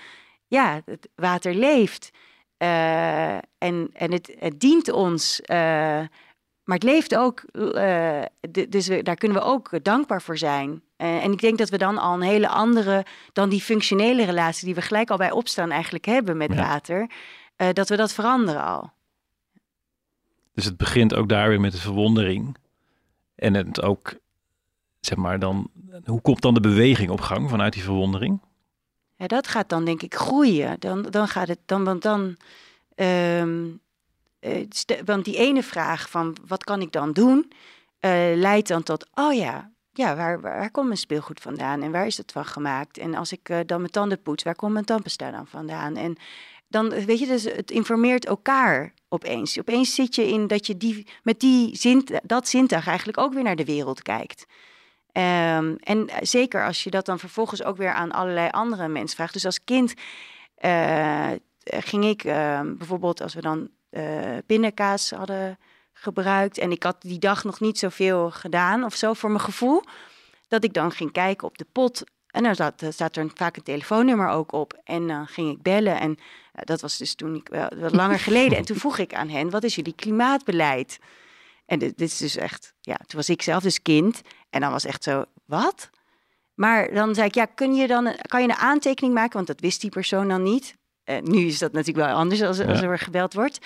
[0.46, 2.10] ja, het water leeft.
[2.58, 5.40] Uh, en en het, het dient ons.
[5.46, 7.44] Maar het leeft ook.
[7.52, 8.22] Uh,
[8.68, 10.82] dus we, daar kunnen we ook dankbaar voor zijn.
[10.96, 13.04] en ik denk dat we dan al een hele andere.
[13.32, 14.66] dan die functionele relatie.
[14.66, 16.56] die we gelijk al bij opstaan eigenlijk hebben met ja.
[16.56, 17.10] water.
[17.72, 18.92] Dat we dat veranderen al.
[20.54, 22.56] Dus het begint ook daar weer met de verwondering.
[23.34, 24.14] En het ook.
[25.00, 25.70] zeg maar dan.
[26.04, 28.40] hoe komt dan de beweging op gang vanuit die verwondering?
[29.16, 30.76] Ja, dat gaat dan denk ik groeien.
[30.80, 32.36] Dan, dan gaat het dan, want dan.
[32.94, 33.80] Um,
[35.04, 37.52] want die ene vraag van wat kan ik dan doen,
[38.00, 42.06] uh, leidt dan tot, oh ja, ja waar, waar, komt mijn speelgoed vandaan en waar
[42.06, 42.98] is het van gemaakt?
[42.98, 45.96] En als ik uh, dan mijn tanden poets, waar komt mijn tandpasta dan vandaan?
[45.96, 46.16] En
[46.68, 49.58] dan, weet je, dus het informeert elkaar opeens.
[49.58, 53.42] Opeens zit je in dat je die, met die zin, dat zintuig eigenlijk ook weer
[53.42, 54.46] naar de wereld kijkt.
[55.12, 59.32] Um, en zeker als je dat dan vervolgens ook weer aan allerlei andere mensen vraagt.
[59.32, 59.94] Dus als kind
[60.64, 61.30] uh,
[61.64, 65.58] ging ik uh, bijvoorbeeld, als we dan uh, pindakaas hadden
[65.92, 66.58] gebruikt.
[66.58, 69.82] En ik had die dag nog niet zoveel gedaan of zo voor mijn gevoel.
[70.48, 72.04] Dat ik dan ging kijken op de pot.
[72.36, 74.80] En dan zat, staat er vaak een telefoonnummer ook op.
[74.84, 76.00] En dan ging ik bellen.
[76.00, 76.18] En
[76.52, 78.58] dat was dus toen ik wel wat langer geleden.
[78.58, 80.98] En toen vroeg ik aan hen: wat is jullie klimaatbeleid?
[81.66, 84.20] En dit, dit, is dus echt, ja, toen was ik zelf dus kind.
[84.50, 85.90] En dan was echt zo, wat?
[86.54, 89.34] Maar dan zei ik, ja, kun je dan, kan je een aantekening maken?
[89.34, 90.76] Want dat wist die persoon dan niet.
[91.04, 93.58] Uh, nu is dat natuurlijk wel anders als, als er gebeld wordt.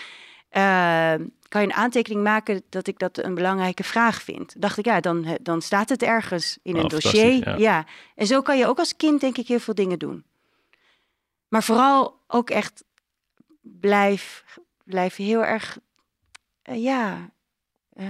[0.57, 1.15] Uh,
[1.49, 4.55] kan je een aantekening maken dat ik dat een belangrijke vraag vind?
[4.59, 7.49] Dacht ik, ja, dan, dan staat het ergens in een oh, dossier.
[7.49, 7.57] Ja.
[7.57, 7.87] ja.
[8.15, 10.25] En zo kan je ook als kind, denk ik, heel veel dingen doen.
[11.49, 12.85] Maar vooral ook echt
[13.61, 14.45] blijf,
[14.85, 15.79] blijf heel erg,
[16.71, 17.31] uh, ja,
[17.97, 18.07] uh,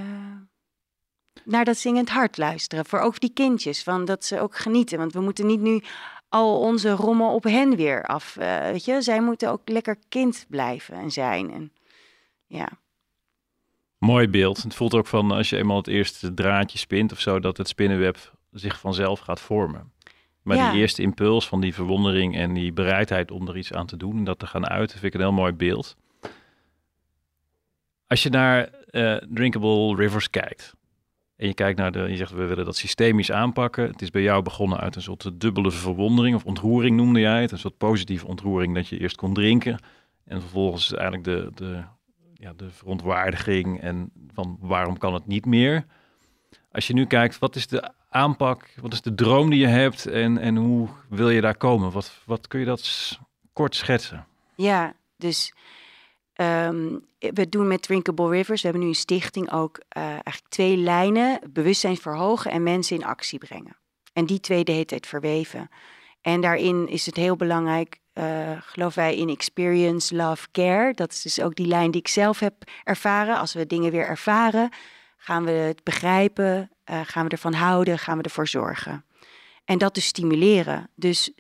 [1.44, 2.86] naar dat zingend hart luisteren.
[2.86, 4.98] Voor ook die kindjes, van dat ze ook genieten.
[4.98, 5.82] Want we moeten niet nu
[6.28, 8.34] al onze rommel op hen weer af.
[8.34, 11.52] Weet je, zij moeten ook lekker kind blijven en zijn.
[11.52, 11.72] En,
[12.50, 12.68] ja.
[13.98, 14.62] Mooi beeld.
[14.62, 17.68] Het voelt ook van als je eenmaal het eerste draadje spint of zo, dat het
[17.68, 19.92] spinnenweb zich vanzelf gaat vormen.
[20.42, 20.70] Maar ja.
[20.70, 24.16] die eerste impuls van die verwondering en die bereidheid om er iets aan te doen
[24.16, 25.96] en dat te gaan uiten, vind ik een heel mooi beeld.
[28.06, 30.74] Als je naar uh, Drinkable Rivers kijkt,
[31.36, 33.86] en je kijkt naar de, je zegt we willen dat systemisch aanpakken.
[33.86, 37.52] Het is bij jou begonnen uit een soort dubbele verwondering of ontroering noemde jij het.
[37.52, 39.78] Een soort positieve ontroering dat je eerst kon drinken.
[40.24, 41.84] En vervolgens eigenlijk de, de,
[42.40, 45.84] ja, de verontwaardiging en van waarom kan het niet meer.
[46.72, 50.06] Als je nu kijkt, wat is de aanpak, wat is de droom die je hebt
[50.06, 51.92] en, en hoe wil je daar komen?
[51.92, 53.18] Wat, wat kun je dat
[53.52, 54.26] kort schetsen?
[54.54, 55.52] Ja, dus
[56.40, 60.76] Um, we doen met Drinkable Rivers, we hebben nu een stichting ook uh, eigenlijk twee
[60.76, 63.76] lijnen, bewustzijn verhogen en mensen in actie brengen.
[64.12, 65.68] En die twee de hele tijd verweven.
[66.20, 70.92] En daarin is het heel belangrijk, uh, geloof wij, in experience, love, care.
[70.94, 72.54] Dat is dus ook die lijn die ik zelf heb
[72.84, 73.38] ervaren.
[73.38, 74.70] Als we dingen weer ervaren,
[75.16, 79.04] gaan we het begrijpen, uh, gaan we ervan houden, gaan we ervoor zorgen.
[79.64, 80.90] En dat dus stimuleren.
[80.94, 81.32] Dus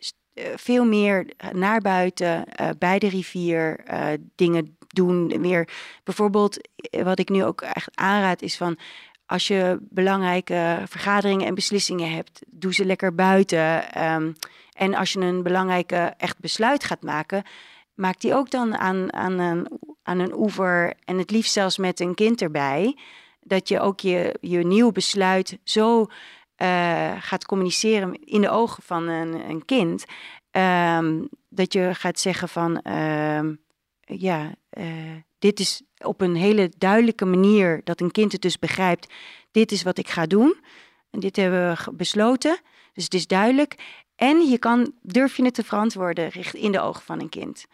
[0.54, 2.44] veel meer naar buiten,
[2.78, 3.84] bij de rivier,
[4.36, 5.40] dingen doen.
[5.40, 5.68] Meer
[6.04, 8.78] bijvoorbeeld, eh, wat ik nu ook echt aanraad, is van
[9.26, 14.02] als je belangrijke vergaderingen en beslissingen hebt, doe ze lekker buiten.
[14.04, 14.36] Um,
[14.80, 17.42] en als je een belangrijke echt besluit gaat maken,
[17.94, 22.00] maak die ook dan aan, aan, een, aan een oever en het liefst zelfs met
[22.00, 22.96] een kind erbij.
[23.40, 29.08] Dat je ook je, je nieuw besluit zo uh, gaat communiceren in de ogen van
[29.08, 30.04] een, een kind.
[30.50, 33.54] Ehm, dat je gaat zeggen van, ehm,
[34.00, 34.86] ja, eh,
[35.38, 39.12] dit is op een hele duidelijke manier dat een kind het dus begrijpt,
[39.50, 40.56] dit is wat ik ga doen.
[41.10, 42.60] En dit hebben we besloten.
[42.92, 43.74] Dus het is duidelijk.
[44.20, 47.66] En je kan, durf je het te verantwoorden in de ogen van een kind.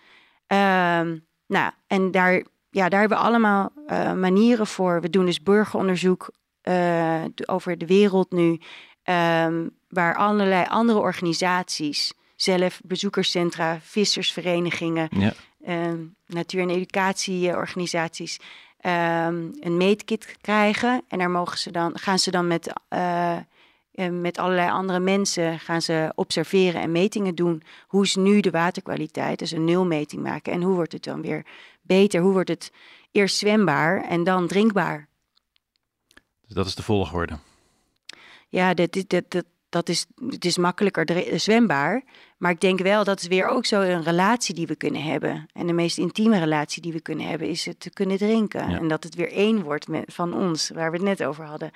[0.47, 2.33] Ehm, nou, en daar,
[2.71, 5.01] ja, daar hebben we allemaal uh, manieren voor.
[5.01, 6.31] We doen dus burgeronderzoek
[6.63, 8.61] uh, over de wereld nu.
[9.05, 15.33] Um, waar allerlei andere organisaties, zelf bezoekerscentra, vissersverenigingen, ja.
[15.69, 18.39] um, natuur- en educatieorganisaties,
[18.81, 21.03] een meetkit krijgen.
[21.09, 23.37] En daar mogen ze dan, gaan ze dan met uh,
[23.97, 27.63] met allerlei andere mensen gaan ze observeren en metingen doen.
[27.87, 29.39] Hoe is nu de waterkwaliteit?
[29.39, 30.53] Dus een nulmeting maken.
[30.53, 31.47] En hoe wordt het dan weer
[31.83, 32.21] beter?
[32.21, 32.73] Hoe wordt het
[33.13, 35.09] eerst zwembaar en dan drinkbaar?
[36.47, 37.39] Dus dat is de volgorde.
[38.49, 42.03] Ja, dat, dat, dat, dat is, het is makkelijker zwembaar.
[42.39, 45.47] Maar ik denk wel dat is weer ook zo een relatie die we kunnen hebben.
[45.53, 48.61] En de meest intieme relatie die we kunnen hebben is het te kunnen drinken.
[48.61, 51.71] En dat het weer één wordt met, van ons, waar we het net over hadden.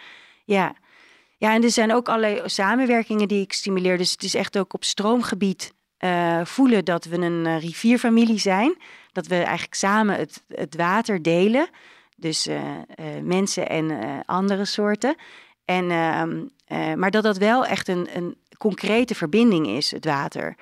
[0.44, 0.74] Ja,
[1.40, 3.98] ja, en er zijn ook allerlei samenwerkingen die ik stimuleer.
[3.98, 8.76] Dus het is echt ook op stroomgebied uh, voelen dat we een uh, rivierfamilie zijn.
[9.12, 11.68] Dat we eigenlijk samen het, het water delen.
[12.16, 12.60] Dus uh,
[13.22, 15.14] mensen en andere soorten.
[15.64, 20.56] En, ehm, maar dat dat wel echt een, een concrete verbinding is, het water.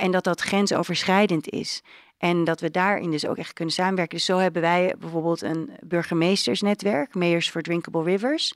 [0.00, 1.82] en dat dat grensoverschrijdend is.
[2.18, 4.16] En dat we daarin dus ook echt kunnen samenwerken.
[4.16, 8.54] Dus zo hebben wij bijvoorbeeld een burgemeestersnetwerk, Mayors for Drinkable Rivers.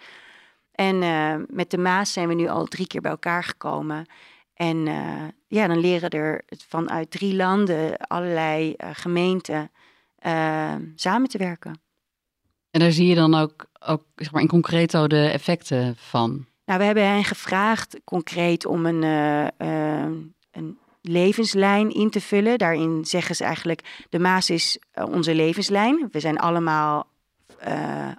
[0.72, 4.06] En uh, met de Maas zijn we nu al drie keer bij elkaar gekomen.
[4.54, 9.70] En uh, ja, dan leren er vanuit drie landen allerlei uh, gemeenten
[10.94, 11.80] samen te werken.
[12.70, 16.46] En daar zie je dan ook, ook zeg maar in concreto de effecten van?
[16.64, 19.02] Nou, we hebben hen gevraagd concreet om een,
[20.50, 22.58] een levenslijn in te vullen.
[22.58, 26.08] Daarin zeggen ze eigenlijk, de Maas is onze levenslijn.
[26.11, 27.06] We zijn allemaal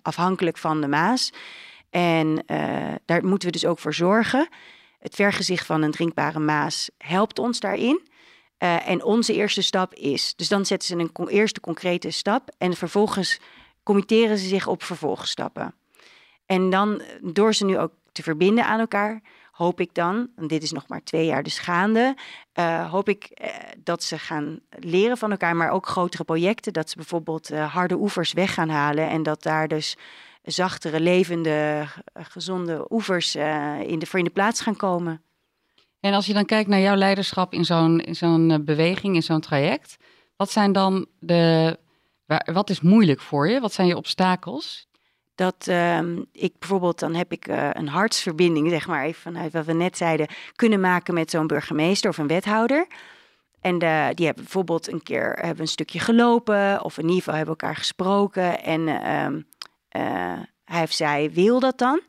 [0.02, 1.32] afhankelijk van de Maas.
[1.94, 4.48] En uh, daar moeten we dus ook voor zorgen.
[5.00, 8.08] Het vergezicht van een drinkbare maas helpt ons daarin.
[8.60, 10.34] Uh, en onze eerste stap is.
[10.36, 12.50] Dus dan zetten ze een eerste concrete stap.
[12.58, 13.40] En vervolgens
[13.84, 15.76] committeren ze zich op vervolgstappen.
[16.46, 20.64] En dan, door ze nu ook te verbinden aan elkaar, hoop ik dan, en dit
[20.64, 22.16] is nog maar twee jaar dus gaande,
[22.60, 23.42] uh, hoop ik
[23.78, 26.74] dat ze gaan leren van elkaar, maar ook grotere projecten.
[26.74, 29.98] Dat ze bijvoorbeeld harde oevers weg gaan halen en dat daar dus
[30.44, 35.22] zachtere, levende, gezonde oevers uh, in, de, voor in de plaats gaan komen.
[36.00, 39.40] En als je dan kijkt naar jouw leiderschap in zo'n zo'n eh, beweging, in zo'n
[39.40, 39.98] traject,
[40.36, 41.78] wat zijn dan de.
[42.54, 43.60] Wat is moeilijk voor je?
[43.60, 44.88] Wat zijn je obstakels?
[45.36, 46.00] Dat uh,
[46.32, 49.98] ik bijvoorbeeld, dan heb ik uh, een hartsverbinding, zeg maar even vanuit wat we net
[49.98, 52.88] zeiden, kunnen maken met zo'n burgemeester of een wethouder.
[53.62, 57.36] En de, die hebben bijvoorbeeld een keer hebben een stukje gelopen, of in ieder geval
[57.36, 58.64] hebben elkaar gesproken.
[58.64, 59.42] En uh,
[60.66, 62.02] hij of zij wil dat dan.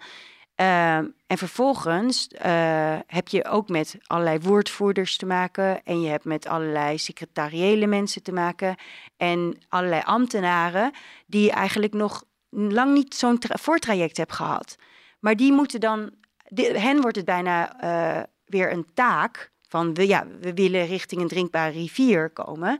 [0.60, 5.82] Uh, en vervolgens uh, heb je ook met allerlei woordvoerders te maken.
[5.84, 8.76] En je hebt met allerlei secretariële mensen te maken.
[9.16, 10.92] En allerlei ambtenaren
[11.26, 14.76] die eigenlijk nog lang niet zo'n voortraject hebben gehad.
[15.20, 16.10] Maar die moeten dan,
[16.54, 19.52] hen wordt het bijna uh, weer een taak.
[19.68, 22.78] Van we, ja, we willen richting een drinkbare rivier komen.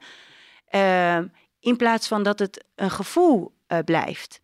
[0.68, 1.26] Ehm,
[1.60, 4.40] in plaats van dat het een gevoel blijft.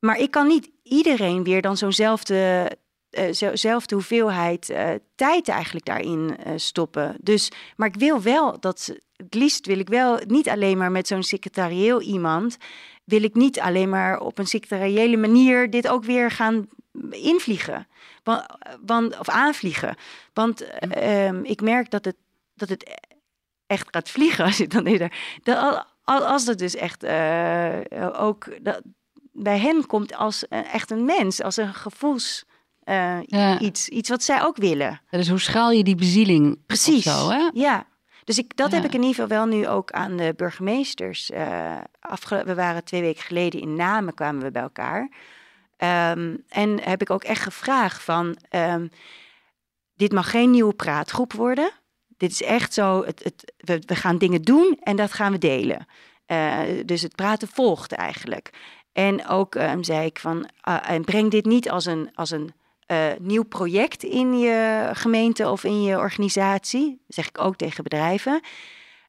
[0.00, 2.70] Maar ik kan niet iedereen weer dan zo'nzelfde
[3.10, 7.16] uh, hoeveelheid uh, tijd eigenlijk daarin uh, stoppen.
[7.20, 11.06] Dus, maar ik wil wel dat, het liefst wil ik wel niet alleen maar met
[11.06, 12.56] zo'n secretarieel iemand,
[13.04, 16.68] wil ik niet alleen maar op een secretariële manier dit ook weer gaan
[17.10, 17.86] invliegen.
[18.22, 18.46] Want,
[18.86, 19.96] want, of aanvliegen.
[20.32, 20.64] Want
[20.96, 22.16] uh, ik merk dat het,
[22.54, 23.00] dat het
[23.66, 25.12] echt gaat vliegen als je dan eerder.
[25.42, 27.06] Dat, als het dus echt
[28.12, 28.64] ook.
[28.64, 28.82] Dat,
[29.42, 32.44] bij hen komt als uh, echt een mens, als een gevoels.
[32.84, 33.58] Uh, ja.
[33.58, 35.00] iets, iets wat zij ook willen.
[35.10, 36.58] dus hoe schaal je die bezieling?
[36.66, 37.02] Precies.
[37.02, 37.50] Zo, hè?
[37.52, 37.86] Ja.
[38.24, 38.76] Dus ik, dat ja.
[38.76, 41.30] heb ik in ieder geval wel nu ook aan de burgemeesters.
[41.30, 41.78] Uh,
[42.44, 45.10] we waren twee weken geleden in Namen, kwamen we bij elkaar.
[45.82, 48.90] Um, en heb ik ook echt gevraagd van, um,
[49.94, 51.70] dit mag geen nieuwe praatgroep worden.
[52.16, 55.38] Dit is echt zo, het, het, we, we, gaan dingen doen en dat gaan we
[55.38, 55.86] delen.
[56.26, 58.50] Uh, dus het praten volgt eigenlijk.
[58.92, 62.52] En ook um, zei ik van, uh, en breng dit niet als een, als een
[62.86, 67.00] uh, nieuw project in je gemeente of in je organisatie.
[67.08, 68.40] Zeg ik ook tegen bedrijven.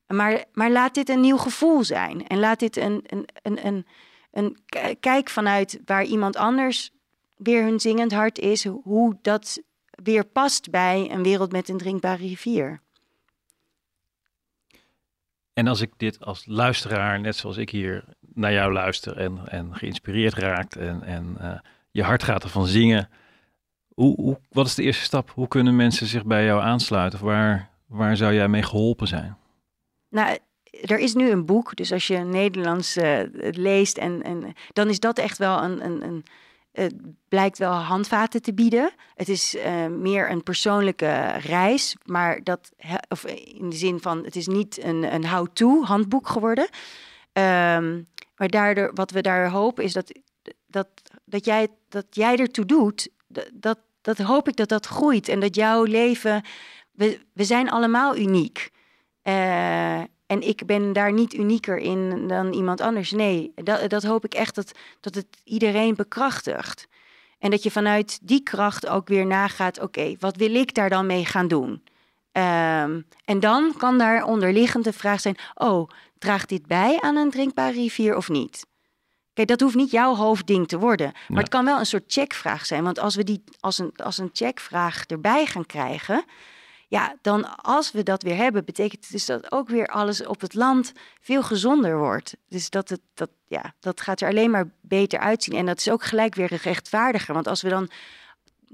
[0.07, 2.27] Maar, maar laat dit een nieuw gevoel zijn.
[2.27, 3.85] En laat dit een, een, een, een,
[4.31, 4.57] een
[4.99, 6.91] kijk vanuit waar iemand anders
[7.35, 9.61] weer hun zingend hart is, hoe dat
[10.03, 12.81] weer past bij een wereld met een drinkbare rivier.
[15.53, 18.03] En als ik dit als luisteraar, net zoals ik hier
[18.41, 21.53] naar jou luister en, en geïnspireerd raakt en, en uh,
[21.91, 23.09] je hart gaat ervan zingen.
[23.93, 25.31] Hoe, hoe, wat is de eerste stap?
[25.35, 27.19] Hoe kunnen mensen zich bij jou aansluiten?
[27.19, 29.37] Of waar, waar zou jij mee geholpen zijn?
[30.09, 30.37] Nou,
[30.85, 33.19] er is nu een boek, dus als je Nederlands uh,
[33.51, 36.23] leest, en, en, dan is dat echt wel een, een, een
[36.71, 36.95] het
[37.27, 38.91] blijkt wel handvaten te bieden.
[39.15, 42.71] Het is uh, meer een persoonlijke reis, maar dat,
[43.09, 46.69] of in de zin van, het is niet een, een how-to handboek geworden.
[47.33, 48.07] Um,
[48.41, 50.11] maar daardoor, wat we daar hopen is dat,
[50.67, 50.87] dat,
[51.25, 53.09] dat, jij, dat jij ertoe doet,
[53.53, 56.43] dat, dat hoop ik dat dat groeit en dat jouw leven,
[56.91, 58.71] we, we zijn allemaal uniek.
[59.23, 63.11] Uh, en ik ben daar niet unieker in dan iemand anders.
[63.11, 66.87] Nee, dat, dat hoop ik echt dat, dat het iedereen bekrachtigt.
[67.39, 71.05] En dat je vanuit die kracht ook weer nagaat: oké, wat wil ik daar dan
[71.05, 71.83] mee gaan doen?
[72.33, 77.29] Um, en dan kan daar onderliggend de vraag zijn: oh, draagt dit bij aan een
[77.29, 78.65] drinkbare rivier of niet?
[79.33, 81.11] Kijk, dat hoeft niet jouw hoofdding te worden.
[81.27, 82.83] Maar het kan wel een soort checkvraag zijn.
[82.83, 86.25] Want als we die als een, als een checkvraag erbij gaan krijgen,
[86.87, 90.41] ja, dan als we dat weer hebben, betekent het dus dat ook weer alles op
[90.41, 92.35] het land veel gezonder wordt.
[92.47, 95.55] Dus dat, het, dat, ja, dat gaat er alleen maar beter uitzien.
[95.55, 97.33] En dat is ook gelijk weer rechtvaardiger.
[97.33, 97.89] Want als we dan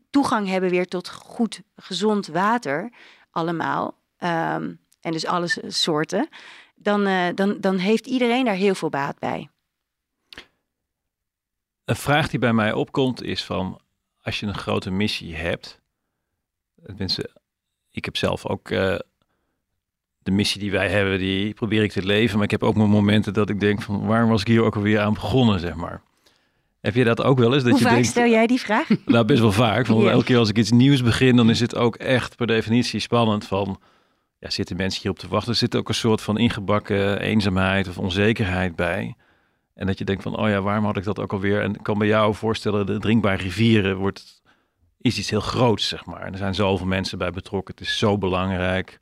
[0.09, 2.91] toegang hebben weer tot goed, gezond water,
[3.37, 6.29] allemaal, um, en dus alle soorten,
[6.75, 9.49] dan, uh, dan, dan heeft iedereen daar heel veel baat bij.
[11.85, 13.79] Een vraag die bij mij opkomt is van,
[14.21, 15.81] als je een grote missie hebt,
[16.75, 17.31] mensen
[17.97, 18.95] ik heb zelf ook uh,
[20.19, 22.35] de missie die wij hebben, die probeer ik te leven.
[22.35, 24.75] Maar ik heb ook mijn momenten dat ik denk van waarom was ik hier ook
[24.75, 26.01] alweer aan begonnen, zeg maar.
[26.81, 27.63] Heb je dat ook wel eens?
[27.63, 28.87] Dat Hoe je vaak denkt, stel jij die vraag?
[29.05, 29.87] Nou, best wel vaak.
[29.87, 32.99] Want elke keer als ik iets nieuws begin, dan is het ook echt per definitie
[32.99, 33.79] spannend van...
[34.39, 35.51] Ja, zitten mensen hierop te wachten?
[35.51, 39.15] Er zit ook een soort van ingebakken eenzaamheid of onzekerheid bij.
[39.73, 41.61] En dat je denkt van, oh ja, waarom had ik dat ook alweer?
[41.61, 44.41] En ik kan bij jou voorstellen, de drinkbare rivieren wordt
[45.01, 46.31] is iets heel groots, zeg maar.
[46.31, 47.75] er zijn zoveel mensen bij betrokken.
[47.77, 48.99] Het is zo belangrijk.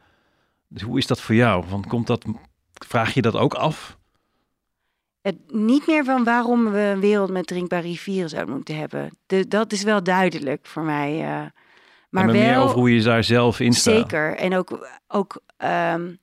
[0.68, 1.66] Dus hoe is dat voor jou?
[1.70, 2.26] Want komt dat,
[2.74, 3.98] vraag je dat ook af?
[5.26, 9.18] Het, niet meer van waarom we een wereld met drinkbare rivieren zouden moeten hebben.
[9.26, 11.14] De, dat is wel duidelijk voor mij.
[11.14, 11.54] Uh, maar,
[12.10, 13.96] maar wel, meer over hoe je daar zelf in staat.
[13.96, 14.36] Zeker.
[14.36, 16.18] En ook, ook um,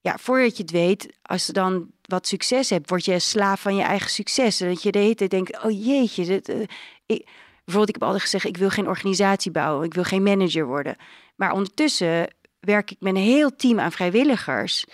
[0.00, 3.76] ja, voordat je het weet, als je dan wat succes hebt, word je slaaf van
[3.76, 4.58] je eigen succes.
[4.58, 6.66] Dat je de hele tijd denkt, oh jeetje, dit, uh,
[7.06, 7.28] ik,
[7.66, 10.96] Bijvoorbeeld, ik heb altijd gezegd, ik wil geen organisatie bouwen, ik wil geen manager worden.
[11.36, 14.86] Maar ondertussen werk ik met een heel team aan vrijwilligers.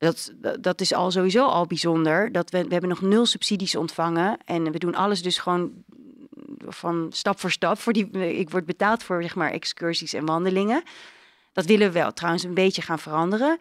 [0.00, 2.32] Dat, dat is al sowieso al bijzonder.
[2.32, 4.38] Dat we, we hebben nog nul subsidies ontvangen.
[4.44, 5.72] En we doen alles dus gewoon
[6.58, 7.78] van stap voor stap.
[7.78, 10.82] Voor die, ik word betaald voor zeg maar, excursies en wandelingen.
[11.52, 13.58] Dat willen we wel trouwens een beetje gaan veranderen.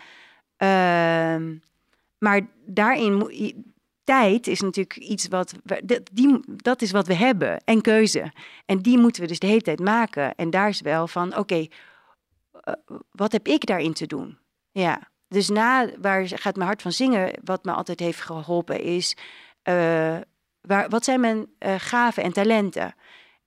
[0.57, 1.57] Uh,
[2.17, 3.29] maar daarin
[4.03, 5.53] tijd is natuurlijk iets wat.
[5.63, 7.61] We, die, dat is wat we hebben.
[7.63, 8.31] En keuze.
[8.65, 10.35] En die moeten we dus de hele tijd maken.
[10.35, 11.67] En daar is wel van: oké,
[12.51, 12.73] eh,
[13.11, 14.37] wat heb ik daarin te doen?
[14.71, 15.07] Ja.
[15.29, 19.17] Dus na waar gaat mijn hart van zingen, wat me altijd heeft geholpen, is.
[19.69, 20.17] Uh,
[20.61, 22.95] waar, wat zijn mijn uh, gaven en talenten?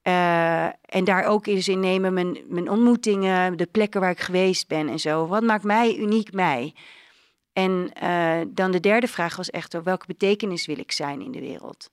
[0.02, 4.88] en daar ook eens in nemen mijn, mijn ontmoetingen, de plekken waar ik geweest ben
[4.88, 5.26] en zo.
[5.26, 6.74] Wat maakt mij uniek mij?
[7.52, 7.90] En
[8.48, 11.90] dan de derde vraag was echt, welke betekenis wil ik zijn in de wereld?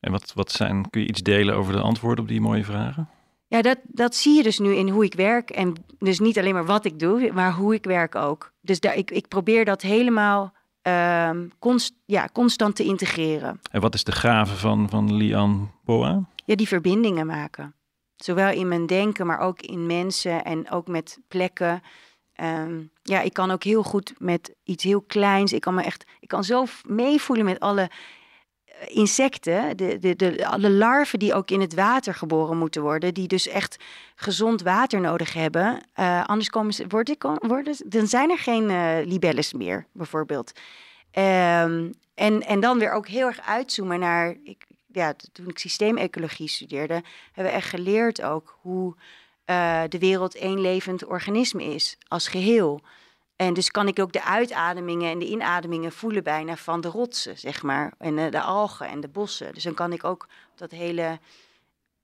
[0.00, 3.08] En wat, wat zijn, kun je iets delen over de antwoorden op die mooie vragen?
[3.50, 5.50] Ja, dat, dat zie je dus nu in hoe ik werk.
[5.50, 8.52] En dus niet alleen maar wat ik doe, maar hoe ik werk ook.
[8.60, 13.60] Dus daar, ik, ik probeer dat helemaal um, const, ja, constant te integreren.
[13.70, 16.24] En wat is de gave van, van Lian Boa?
[16.44, 17.74] Ja, die verbindingen maken.
[18.16, 21.82] Zowel in mijn denken, maar ook in mensen en ook met plekken.
[22.42, 25.52] Um, ja, ik kan ook heel goed met iets heel kleins.
[25.52, 27.90] Ik kan me echt, ik kan zo meevoelen met alle
[28.86, 33.28] insecten, de, de, de, alle larven die ook in het water geboren moeten worden, die
[33.28, 33.76] dus echt
[34.14, 35.82] gezond water nodig hebben.
[35.96, 36.86] Uh, anders komen ze,
[37.40, 40.52] worden, dan zijn er geen uh, libelles meer, bijvoorbeeld.
[41.12, 46.48] Um, en, en dan weer ook heel erg uitzoomen naar, ik, ja, toen ik systeemecologie
[46.48, 47.02] studeerde,
[47.32, 48.94] hebben we echt geleerd ook hoe
[49.46, 52.80] uh, de wereld één levend organisme is, als geheel.
[53.40, 57.38] En dus kan ik ook de uitademingen en de inademingen voelen bijna van de rotsen,
[57.38, 57.94] zeg maar.
[57.98, 59.54] En uh, de algen en de bossen.
[59.54, 61.18] Dus dan kan ik ook dat hele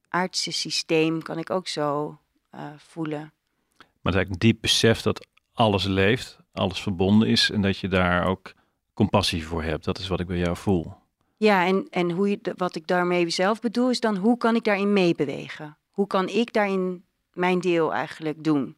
[0.09, 2.19] aardse systeem kan ik ook zo
[2.55, 3.19] uh, voelen.
[3.19, 7.89] Maar het is eigenlijk diep besef dat alles leeft, alles verbonden is en dat je
[7.89, 8.53] daar ook
[8.95, 9.85] compassie voor hebt.
[9.85, 10.95] Dat is wat ik bij jou voel.
[11.37, 14.65] Ja, en, en hoe je, wat ik daarmee zelf bedoel is dan hoe kan ik
[14.65, 15.77] daarin meebewegen?
[15.91, 17.07] Hoe kan ik daarin
[17.37, 18.77] mijn deel eigenlijk doen.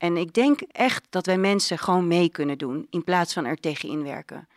[0.00, 3.56] En ik denk echt dat wij mensen gewoon mee kunnen doen in plaats van er
[3.56, 4.48] tegen inwerken.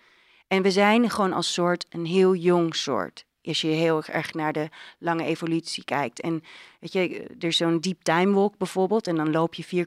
[0.48, 3.26] En we zijn gewoon als soort een heel jong soort.
[3.44, 4.70] Als je heel erg naar de
[5.00, 6.22] lange evolutie kijkt.
[6.22, 6.44] En
[6.80, 9.08] weet je, er is zo'n deep time walk bijvoorbeeld.
[9.08, 9.86] En dan loop je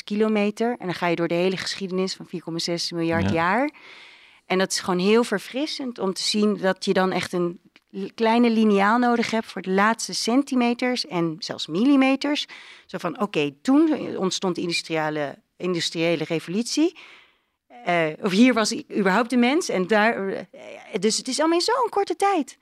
[0.00, 0.76] 4,6 kilometer.
[0.78, 3.32] En dan ga je door de hele geschiedenis van 4,6 miljard Ja.
[3.32, 3.70] jaar.
[4.46, 7.60] En dat is gewoon heel verfrissend om te zien dat je dan echt een
[8.14, 12.46] kleine lineaal nodig hebt voor de laatste centimeters en zelfs millimeters.
[12.86, 16.98] Zo van, oké, toen ontstond de industriële, industriële revolutie.
[17.84, 19.68] Eh, of hier was überhaupt de mens.
[19.68, 20.42] En daar, eh,
[21.00, 22.58] dus het is allemaal in zo'n korte tijd.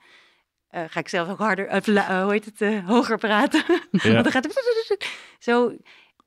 [0.67, 1.83] Eh, ga ik zelf ook harder,
[2.23, 3.63] hoe heet het, hoger praten.
[3.91, 4.11] Ja.
[4.11, 5.07] Want dan gaat het
[5.39, 5.75] zo.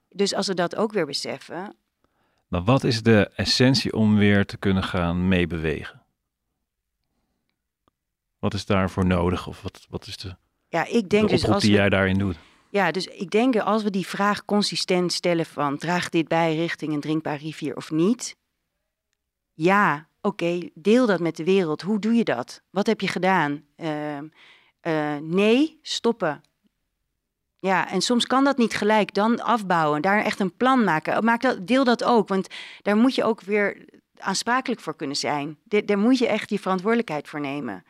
[0.09, 1.77] Dus als we dat ook weer beseffen,
[2.49, 6.00] Maar wat is de essentie om weer te kunnen gaan meebewegen?
[8.41, 9.47] Wat is daarvoor nodig?
[9.47, 10.37] Of wat, wat is de,
[10.69, 12.37] ja, ik de denk dus oproep als die we, jij daarin doet?
[12.71, 16.57] ja, dus ik denk dat als we die vraag consistent stellen van draagt dit bij
[16.57, 18.37] richting een drinkbaar rivier of niet?
[19.55, 21.83] Ja, oké, deel dat met de wereld.
[21.83, 22.63] Hoe doe je dat?
[22.71, 23.65] Wat heb je gedaan?
[23.77, 24.25] Ehm,
[24.81, 26.41] eh, nee, stoppen.
[27.57, 29.15] Ja, en soms kan dat niet gelijk.
[29.15, 31.25] Dan afbouwen, daar echt een plan maken.
[31.25, 32.49] Maak dat, deel dat ook, want
[32.83, 33.85] daar moet je ook weer
[34.19, 35.59] aansprakelijk voor kunnen zijn.
[35.65, 37.85] Daar- Daar moet je echt je verantwoordelijkheid voor nemen.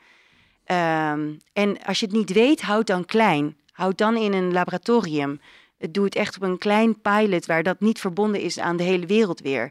[0.70, 3.56] Ehm, en als je het niet weet, houd dan klein.
[3.72, 5.40] Houd dan in een laboratorium.
[5.90, 9.06] Doe het echt op een klein pilot waar dat niet verbonden is aan de hele
[9.06, 9.70] wereld weer.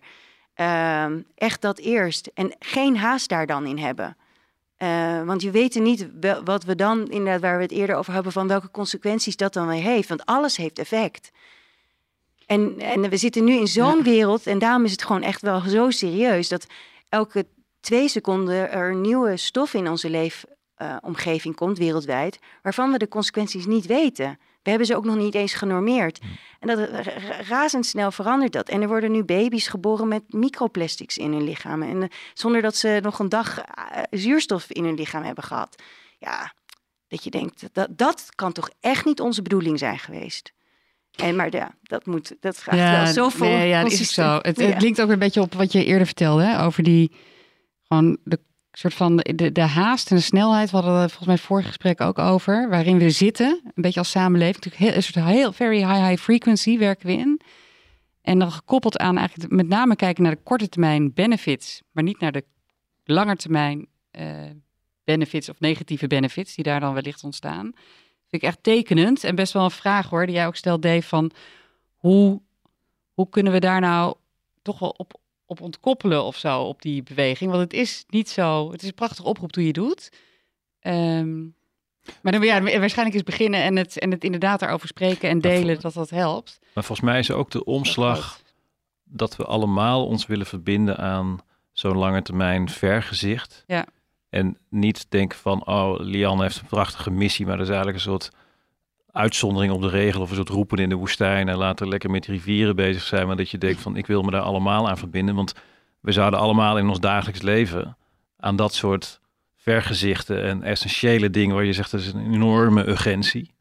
[0.54, 2.30] Ehm, echt dat eerst.
[2.34, 4.18] En geen haast daar dan in hebben.
[4.78, 8.14] Eh, want je weet niet wel- wat we dan, inderdaad, waar we het eerder over
[8.14, 10.10] hebben, van welke consequenties dat dan weer heeft.
[10.10, 11.32] Want alles heeft effect.
[12.46, 14.04] En, en we zitten nu in zo'n Ja.
[14.04, 16.68] wereld, en daarom is het gewoon echt wel zo serieus, dat
[17.10, 17.46] elke
[17.80, 20.10] twee seconden er nieuwe stof in onze
[20.80, 24.40] leefomgeving komt, wereldwijd, waarvan we de consequenties niet weten.
[24.64, 26.20] We hebben ze ook nog niet eens genormeerd.
[26.60, 28.70] En dat ra- ra- razendsnel verandert dat.
[28.70, 31.82] En er worden nu baby's geboren met microplastics in hun lichaam.
[31.84, 35.84] En eh, zonder dat ze nog een dag eh, zuurstof in hun lichaam hebben gehad.
[36.18, 36.54] Ja,
[37.08, 40.54] dat je denkt, dat, dat kan toch echt niet onze bedoeling zijn geweest.
[41.16, 43.48] En maar ja, dat moet, dat vraagt wel zoveel.
[43.48, 44.40] nee, ja, dat is zo.
[44.42, 44.66] Het, Ja.
[44.66, 47.12] het linkt ook weer een beetje op wat je eerder vertelde, hè, over die
[47.88, 48.40] gewoon de
[48.80, 50.72] soort van de, de haast en de snelheid.
[50.72, 54.10] We hadden het volgens mij vorige gesprek ook over, waarin we zitten, een beetje als
[54.10, 54.56] samenleving.
[54.56, 57.42] Natuurlijk heel, een soort heel very high high frequency werken we in.
[58.22, 62.20] En dan gekoppeld aan eigenlijk met name kijken naar de korte termijn benefits, maar niet
[62.20, 62.46] naar de
[63.04, 64.26] lange termijn eh,
[65.04, 67.64] benefits of negatieve benefits die daar dan wellicht ontstaan.
[68.28, 71.32] Vind ik echt tekenend en best wel een vraag hoor, die jij ook stelt, van
[71.96, 72.42] hoe,
[73.14, 74.16] hoe kunnen we daar nou
[74.62, 75.19] toch wel op,
[75.50, 77.52] op ontkoppelen of zo, op die beweging?
[77.52, 80.12] Want het is niet zo, het is een prachtige oproep hoe je doet.
[80.80, 81.42] Ehm,
[82.22, 85.80] maar dan, ja, waarschijnlijk is beginnen en het, en het inderdaad daarover spreken en delen,
[85.80, 86.60] dat dat helpt.
[86.74, 88.42] Maar volgens mij is ook de omslag
[89.04, 91.40] dat we allemaal ons willen verbinden aan
[91.72, 93.64] zo'n lange termijn vergezicht.
[93.68, 93.86] Ja.
[94.30, 98.12] En niet denken van, oh, Lian heeft een prachtige missie, maar dat is eigenlijk een
[98.12, 98.32] soort
[99.12, 102.10] uitzondering op de regel of een soort roepen in de woestijn en laten we lekker
[102.10, 103.28] met rivieren bezig zijn.
[103.28, 105.54] Maar dat je denkt van, ik wil me daar allemaal aan verbinden, want
[106.00, 107.98] we zouden allemaal in ons dagelijks leven
[108.38, 109.20] aan dat soort
[109.56, 113.54] vergezichten en essentiële dingen waar je zegt, dat is een enorme urgentie.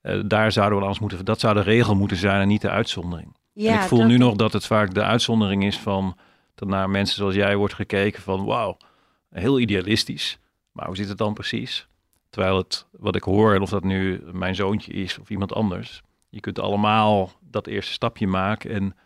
[0.00, 2.70] Eh, daar zouden we alles moeten, dat zou de regel moeten zijn en niet de
[2.70, 3.36] uitzondering.
[3.52, 6.16] Ja, en ik voel dat- nu nog dat het vaak de uitzondering is van
[6.54, 8.76] dat naar mensen zoals jij wordt gekeken van wauw,
[9.30, 10.38] heel idealistisch.
[10.72, 11.86] Maar hoe zit het dan precies?
[12.34, 16.40] Terwijl het, wat ik hoor, of dat nu mijn zoontje is of iemand anders, je
[16.40, 18.96] kunt allemaal dat eerste stapje maken en,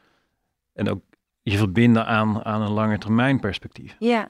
[0.72, 1.00] en ook
[1.42, 3.96] je verbinden aan, aan een lange termijn perspectief.
[3.98, 4.28] Ja.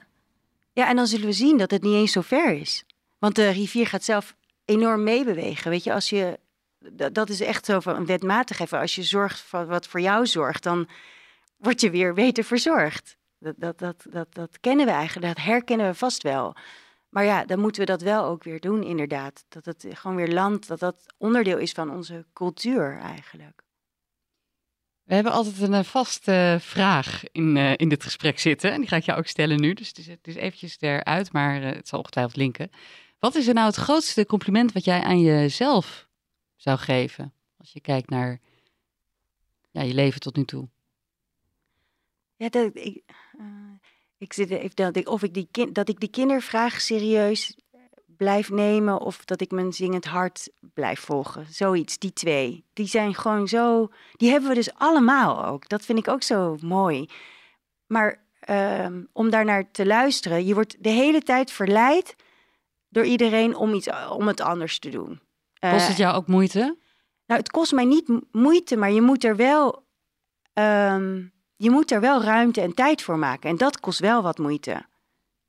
[0.73, 2.83] ja, en dan zullen we zien dat het niet eens zo ver is.
[3.19, 4.35] Want de rivier gaat zelf
[4.65, 5.71] enorm meebewegen.
[5.71, 6.39] Weet je, als je.
[7.11, 8.79] Dat, is echt zo van een wetmatig even.
[8.79, 10.87] Als je zorgt voor wat voor jou zorgt, dan
[11.57, 13.17] word je weer beter verzorgd.
[13.37, 16.55] Dat, dat, dat, dat, dat kennen we eigenlijk, dat herkennen we vast wel.
[17.09, 19.45] Maar ja, dan moeten we dat wel ook weer doen, inderdaad.
[19.47, 23.63] Dat het gewoon weer land, dat dat onderdeel is van onze cultuur eigenlijk.
[25.09, 28.71] We hebben altijd een eh, vaste vraag in, eh, in dit gesprek zitten.
[28.71, 29.73] En die ga ik jou ook stellen nu.
[29.73, 32.71] Dus het is, het is eventjes eruit, maar eh, het zal ongetwijfeld linken.
[33.19, 36.07] Wat is er nou het grootste compliment wat jij aan jezelf
[36.55, 37.33] zou geven?
[37.57, 38.39] Als je kijkt naar
[39.71, 40.69] ja, je leven tot nu toe.
[42.35, 43.03] Ja, dat, ik,
[44.19, 47.57] ik zit even dat ik, of ik die kind, dat ik die kindervraag serieus
[48.05, 51.45] blijf nemen of dat ik mijn zingend hart blijf volgen.
[51.49, 52.65] Zoiets, die twee.
[52.73, 53.89] Die zijn gewoon zo.
[54.11, 55.69] Die hebben we dus allemaal ook.
[55.69, 57.09] Dat vind ik ook zo mooi.
[57.87, 62.15] Maar ehm, om daarnaar te luisteren, je wordt de hele tijd verleid
[62.89, 65.07] door iedereen om, iets, om het anders te doen.
[65.59, 66.59] Kost Eh, het jou ook moeite?
[67.25, 69.85] nou, het kost mij niet mo- moeite, maar je moet er wel
[70.53, 71.25] ehm,
[71.61, 73.49] je moet er wel ruimte en tijd voor maken.
[73.49, 74.85] En dat kost wel wat moeite.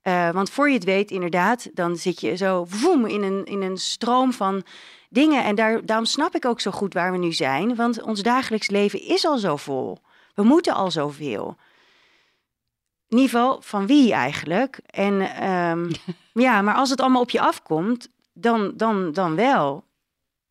[0.03, 3.61] Uh, want voor je het weet, inderdaad, dan zit je zo voem, in, een, in
[3.61, 4.63] een stroom van
[5.09, 5.43] dingen.
[5.43, 7.75] En daar, daarom snap ik ook zo goed waar we nu zijn.
[7.75, 9.97] Want ons dagelijks leven is al zo vol.
[10.35, 11.55] We moeten al zoveel.
[13.07, 14.79] In ieder geval, van wie eigenlijk?
[14.85, 15.91] En um,
[16.43, 19.83] ja, maar als het allemaal op je afkomt, dan, dan, dan wel.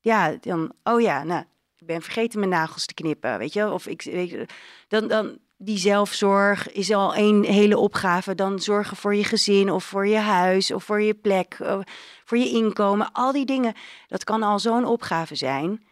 [0.00, 1.44] Ja, dan, oh ja, nou,
[1.78, 3.72] ik ben vergeten mijn nagels te knippen, weet je.
[3.72, 4.52] Of ik, weet,
[4.88, 8.34] dan, dan, die zelfzorg is al een hele opgave.
[8.34, 11.80] Dan zorgen voor je gezin of voor je huis of voor je plek, eh,
[12.24, 13.12] voor je inkomen.
[13.12, 13.74] Al die dingen,
[14.08, 15.84] dat kan al zo'n opgave zijn.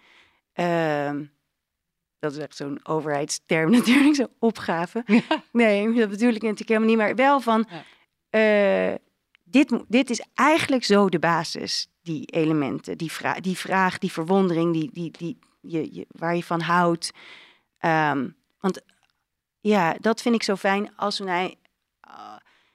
[0.55, 1.11] Uh,
[2.19, 5.05] dat is echt zo'n overheidsterm natuurlijk, zo'n opgave.
[5.53, 6.99] Nee, dat bedoel ik natuurlijk helemaal niet.
[6.99, 7.69] Maar wel van,
[8.31, 8.95] uh,
[9.45, 12.99] dit, dit is eigenlijk zo de basis, die elementen.
[12.99, 17.13] Die, vra die vraag, die verwondering, die, die, die, je, je, waar je van houdt.
[17.81, 18.83] Um, want
[19.61, 21.59] ja, dat vind ik zo fijn als wij.
[22.09, 22.33] Uh,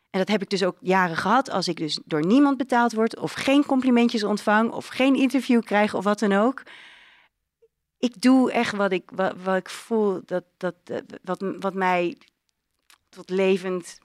[0.10, 1.50] en dat heb ik dus ook jaren gehad.
[1.50, 5.94] Als ik dus door niemand betaald word, of geen complimentjes ontvang, of geen interview krijg,
[5.94, 6.64] of wat dan ook.
[7.98, 10.76] Ik doe echt wat ik, wat, wat ik voel, dat, dat,
[11.24, 12.18] wat, wat mij
[13.10, 14.00] tot levend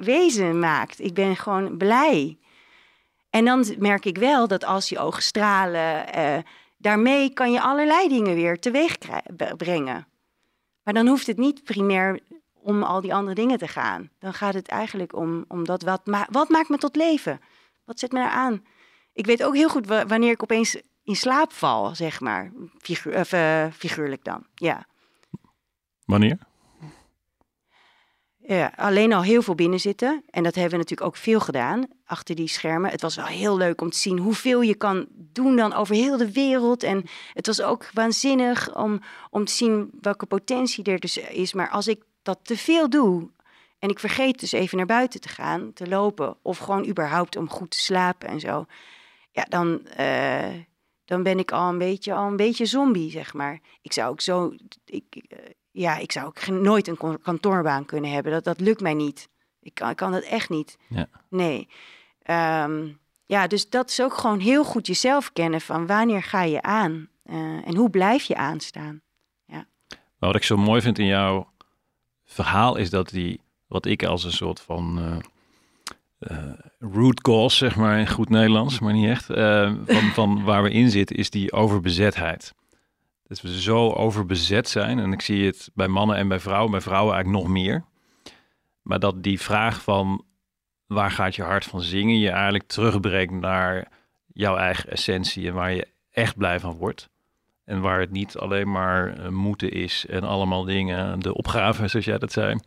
[0.00, 1.00] wezen maakt.
[1.00, 2.38] Ik ben gewoon blij.
[3.30, 6.38] En dan merk ik wel dat als je ogen stralen, uh,
[6.76, 8.96] daarmee kan je allerlei dingen weer teweeg
[9.56, 10.06] brengen.
[10.82, 12.20] Maar dan hoeft het niet primair
[12.52, 14.10] om al die andere dingen te gaan.
[14.18, 17.40] Dan gaat het eigenlijk om, om dat wat, ma wat maakt me tot leven?
[17.84, 18.64] Wat zet me daar aan?
[19.12, 22.52] Ik weet ook heel goed wanneer ik opeens in slaap val, zeg maar.
[22.78, 24.86] Figuur, uh, figuurlijk dan, ja.
[26.04, 26.38] Wanneer?
[28.46, 30.22] Ja, alleen al heel veel binnen zitten.
[30.30, 32.90] En dat hebben we natuurlijk ook veel gedaan achter die schermen.
[32.90, 36.16] Het was wel heel leuk om te zien hoeveel je kan doen dan over heel
[36.16, 36.82] de wereld.
[36.82, 41.52] En het was ook waanzinnig om, om te zien welke potentie er dus is.
[41.52, 43.30] Maar als ik dat te veel doe
[43.78, 47.48] en ik vergeet dus even naar buiten te gaan, te lopen, of gewoon überhaupt om
[47.48, 48.66] goed te slapen en zo,
[49.32, 50.54] ja, dan, uh,
[51.04, 53.60] dan ben ik al een beetje, al een beetje zombie, zeg maar.
[53.82, 55.38] Ik zou ook zo, ik, uh,
[55.70, 58.32] ja, ik zou ook nooit een kantoorbaan kunnen hebben.
[58.32, 59.28] Dat, dat lukt mij niet.
[59.60, 60.78] Ik kan, ik kan dat echt niet.
[60.88, 61.08] Ja.
[61.28, 61.68] Nee.
[62.64, 66.62] Um, ja, dus dat is ook gewoon heel goed jezelf kennen van wanneer ga je
[66.62, 69.00] aan uh, en hoe blijf je aanstaan.
[69.46, 69.66] Ja.
[70.18, 71.50] Wat ik zo mooi vind in jouw
[72.24, 75.16] verhaal is dat die, wat ik als een soort van uh,
[76.18, 79.26] uh, root cause, zeg maar in goed Nederlands, maar niet echt,
[79.86, 82.54] van, van waar we in zitten, is die overbezetheid
[83.30, 84.98] dat we zo overbezet zijn.
[84.98, 87.84] En ik zie het bij mannen en bij vrouwen, bij vrouwen eigenlijk nog meer.
[88.82, 90.24] Maar dat die vraag van
[90.86, 93.88] waar gaat je hart van zingen, je eigenlijk terugbrengt naar
[94.26, 97.08] jouw eigen essentie en waar je echt blij van wordt.
[97.64, 102.06] En waar het niet alleen maar uh, moeten is en allemaal dingen, de opgaven zoals
[102.06, 102.58] jij dat zei.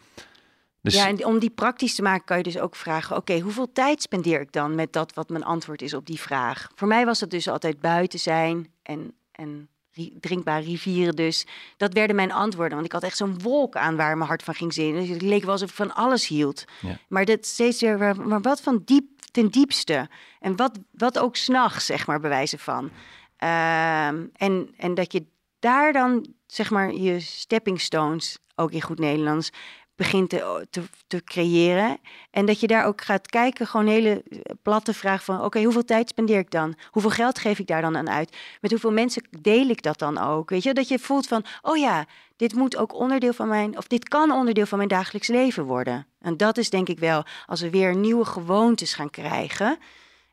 [0.81, 0.95] Dus...
[0.95, 4.01] Ja, en om die praktisch te maken kan je dus ook vragen: oké, hoeveel tijd
[4.01, 6.71] spendeer ik dan met dat wat mijn antwoord is op die vraag?
[6.75, 9.69] Voor mij was het dus altijd buiten zijn en, en
[10.19, 11.45] drinkbare rivieren dus.
[11.77, 12.73] Dat werden mijn antwoorden.
[12.73, 15.01] Want ik had echt zo'n wolk aan waar mijn hart van ging zingen.
[15.01, 16.65] Dus het leek wel alsof ik van alles hield.
[17.07, 20.09] Maar dat steeds weer, maar wat van diep ten diepste.
[20.39, 22.83] En wat, wat ook s'nachts, zeg maar, bewijzen van.
[22.83, 25.25] Um, en, en dat je
[25.59, 29.49] daar dan, zeg maar, je stepping stones, ook in goed Nederlands,
[29.95, 31.97] begint te, te, te, creëren.
[32.31, 35.41] En dat je daar ook gaat kijken, gewoon een hele eh, platte vraag van...
[35.41, 36.75] oké, hoeveel tijd spendeer ik dan?
[36.89, 38.37] Hoeveel geld geef ik daar dan aan uit?
[38.61, 40.49] Met hoeveel mensen deel ik dat dan ook?
[40.49, 43.77] Weet je, dat je voelt van, oh ja, dit moet ook onderdeel van mijn...
[43.77, 46.07] of dit kan onderdeel van mijn dagelijks leven worden.
[46.19, 49.77] En dat is denk ik wel, als we weer nieuwe gewoontes gaan krijgen...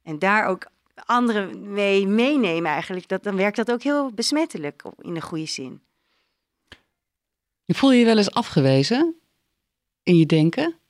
[0.02, 0.66] en daar ook
[1.04, 3.08] anderen mee meenemen eigenlijk...
[3.08, 5.82] Dat, dan werkt dat ook heel besmettelijk in de goede zin.
[7.66, 9.19] Voel je je wel eens afgewezen
[10.03, 10.80] in je denken?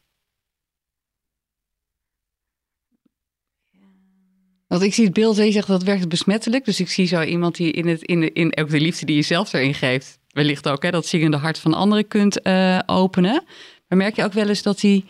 [4.70, 6.64] Want ik zie het beeld, je zegt dat werkt besmettelijk.
[6.64, 9.16] Dus ik zie zo iemand die in, het, in, de, in ook de liefde die
[9.16, 13.44] je zelf erin geeft, wellicht ook hè, dat zingende hart van anderen kunt uh, openen.
[13.88, 15.04] Maar merk je ook wel eens dat, die,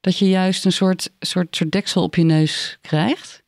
[0.00, 3.42] dat je juist een soort, soort, soort deksel op je neus krijgt?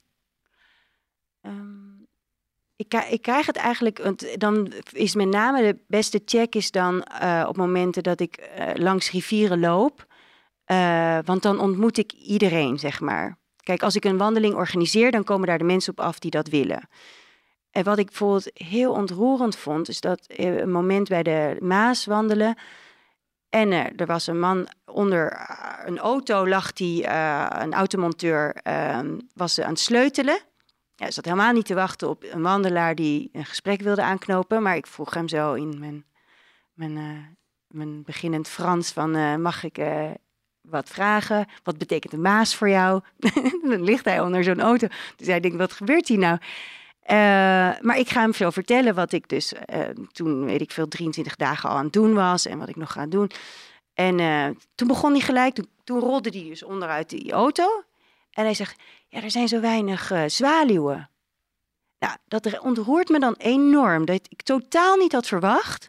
[2.80, 7.44] Ik, ik, krijg het eigenlijk, dan is met name de beste check is dan uh,
[7.48, 10.06] op momenten dat ik uh, langs rivieren loop.
[10.66, 13.38] Uh, want dan ontmoet ik iedereen, zeg maar.
[13.62, 16.48] Kijk, als ik een wandeling organiseer, dan komen daar de mensen op af die dat
[16.48, 16.88] willen.
[17.70, 22.58] En wat ik bijvoorbeeld heel ontroerend vond, is dat een moment bij de Maas wandelen.
[23.48, 25.46] En er was een man onder
[25.84, 27.06] een auto, lag die,
[27.60, 30.48] een automonteur, ehm, was aan het sleutelen.
[31.00, 34.62] Ja, zat helemaal niet te wachten op een wandelaar die een gesprek wilde aanknopen.
[34.62, 36.04] Maar ik vroeg hem zo in mijn,
[36.72, 37.18] mijn uh,
[37.66, 40.10] mijn beginnend Frans van eh, mag ik eh,
[40.60, 41.46] wat vragen?
[41.62, 43.02] Wat betekent een maas voor jou?
[43.70, 44.86] dan ligt hij onder zo'n auto.
[45.16, 46.38] Dus hij denkt, wat gebeurt hier nou?
[47.00, 47.16] Eh,
[47.80, 51.36] maar ik ga hem veel vertellen wat ik dus eh, toen, weet ik veel, 23
[51.36, 53.30] dagen al aan het doen was en wat ik nog ga doen.
[53.94, 57.84] En eh, toen begon hij gelijk, toen, toen rolde hij dus onderuit die auto.
[58.30, 61.10] En hij zegt, ja, er zijn zo weinig eh, zwaluwen.
[61.98, 64.04] Nou, dat ontroert me dan enorm.
[64.04, 65.88] Dat ik totaal niet had verwacht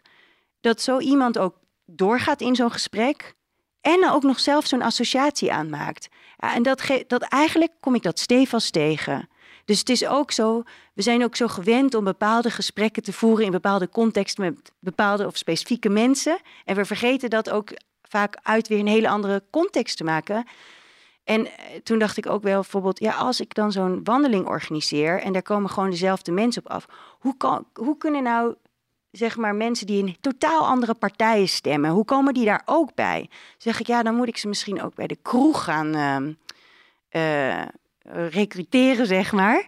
[0.60, 3.34] dat zo iemand ook doorgaat in zo'n gesprek.
[3.80, 6.08] En dan ook nog zelf zo'n associatie aanmaakt.
[6.36, 9.28] En dat, dat eigenlijk kom ik dat stevast tegen.
[9.64, 10.62] Dus het is ook zo,
[10.94, 15.26] we zijn ook zo gewend om bepaalde gesprekken te voeren in bepaalde contexten met bepaalde
[15.26, 16.38] of specifieke mensen.
[16.64, 17.70] En we vergeten dat ook
[18.02, 20.46] vaak uit weer een hele andere context te maken.
[21.24, 21.52] En eh,
[21.82, 25.42] toen dacht ik ook wel bijvoorbeeld, ja, als ik dan zo'n wandeling organiseer en daar
[25.42, 26.86] komen gewoon dezelfde mensen op af,
[27.18, 28.54] hoe, kan, hoe kunnen nou,
[29.10, 33.30] zeg maar, mensen die in totaal andere partijen stemmen, hoe komen die daar ook bij?
[33.58, 35.94] Zeg ik, ja, dan moet ik ze misschien ook bij de kroeg gaan
[37.08, 37.62] eh,
[38.30, 39.66] recruteren, zeg maar.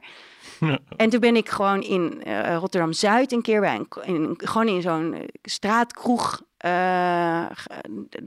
[0.96, 4.68] En toen ben ik gewoon in eh, Rotterdam Zuid een keer bij een, in, gewoon
[4.68, 6.42] in zo'n straatkroeg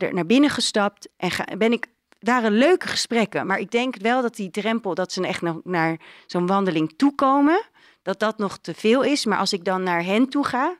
[0.09, 1.87] naar binnen gestapt en ga, ben ik
[2.19, 5.99] waren leuke gesprekken, maar ik denk wel dat die drempel dat ze echt nog naar
[6.25, 7.63] zo'n wandeling toekomen,
[8.01, 9.25] dat dat nog te veel is.
[9.25, 10.77] Maar als ik dan naar hen toe ga,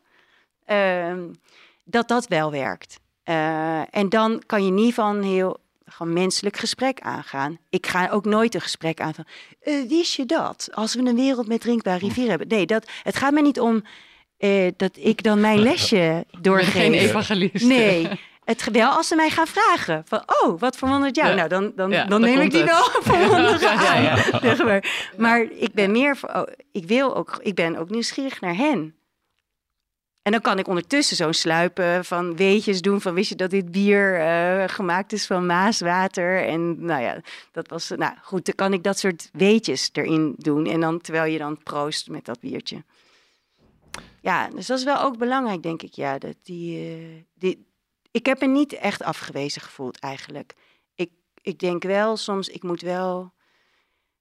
[0.66, 1.28] ehm,
[1.84, 3.00] dat dat wel werkt.
[3.24, 7.58] Eh, en dan kan je geval een heel gewoon menselijk gesprek aangaan.
[7.70, 9.26] Ik ga ook nooit een gesprek aan van,
[9.60, 10.70] eh, wist je dat?
[10.72, 12.48] Als we een wereld met drinkbare rivieren hebben.
[12.48, 13.84] Nee, dat, het gaat me niet om
[14.38, 16.72] eh, dat ik dan mijn lesje doorgeef.
[16.72, 17.66] geen evangelist.
[17.66, 18.10] Nee,
[18.48, 21.30] het wel als ze mij gaan vragen van, oh, wat verwondert jou?
[21.30, 21.36] Ja.
[21.36, 24.02] Nou, dan, dan, Ja, dan neem ik die wel verwonderd Ja, ja, aan.
[24.04, 24.16] ja.
[24.56, 25.12] zeg maar.
[25.18, 28.96] maar ik ben meer, voor- oh, ik wil ook, ik ben ook nieuwsgierig naar hen.
[30.22, 33.72] En dan kan ik ondertussen zo'n sluipen van weetjes doen van wist je dat dit
[33.72, 37.22] bier eh, gemaakt is van maaswater en nou ja,
[37.52, 41.32] dat was, nou goed, dan kan ik dat soort weetjes erin doen en dan terwijl
[41.32, 42.84] je dan proost met dat biertje.
[44.22, 45.94] Ja, dus dat is wel ook belangrijk, denk ik.
[45.94, 47.66] Ja, dat die, eh, die,
[48.18, 50.54] ik heb me niet echt afgewezen gevoeld eigenlijk.
[50.96, 51.12] Ik,
[51.42, 53.34] ik denk wel soms, ik moet wel.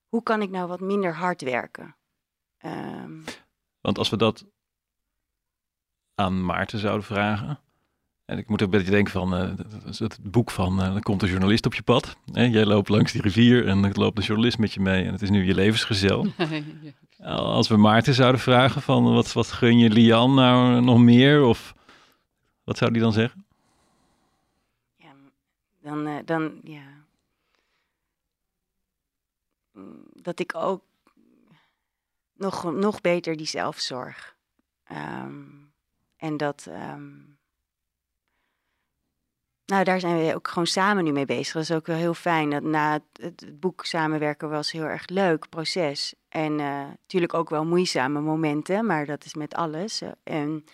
[0.09, 1.97] Hoe kan ik nou wat minder hard werken?
[2.59, 3.13] Ehm,
[3.81, 4.45] Want als we dat
[6.15, 7.61] aan Maarten zouden vragen.
[8.25, 9.51] En ik moet ook een beetje denken van eh,
[9.99, 12.17] het boek van eh, er komt een journalist op je pad.
[12.33, 12.43] Hè?
[12.43, 15.23] Jij loopt langs die rivier en er loopt een journalist met je mee en het
[15.23, 16.27] is nu je levensgezel.
[17.21, 21.43] Als we Maarten zouden vragen van wat, wat gun je Lian nou nog meer?
[21.43, 21.75] Of
[22.65, 23.46] wat zou die dan zeggen?
[25.87, 27.05] Dan, eh, dan, ja.
[29.73, 30.85] Mm, Dat ik ook
[32.33, 34.37] nog, nog beter die zelfzorg.
[34.85, 35.45] Ehm,
[36.17, 36.67] en dat.
[36.69, 37.15] ehm,
[39.65, 41.53] nou, daar zijn we ook gewoon samen nu mee bezig.
[41.53, 42.51] Dat is ook wel heel fijn.
[42.51, 46.15] Dat na het, boek samenwerken was heel erg leuk proces.
[46.29, 50.03] En eh, natuurlijk ook wel moeizame momenten, maar dat is met alles.
[50.23, 50.65] En,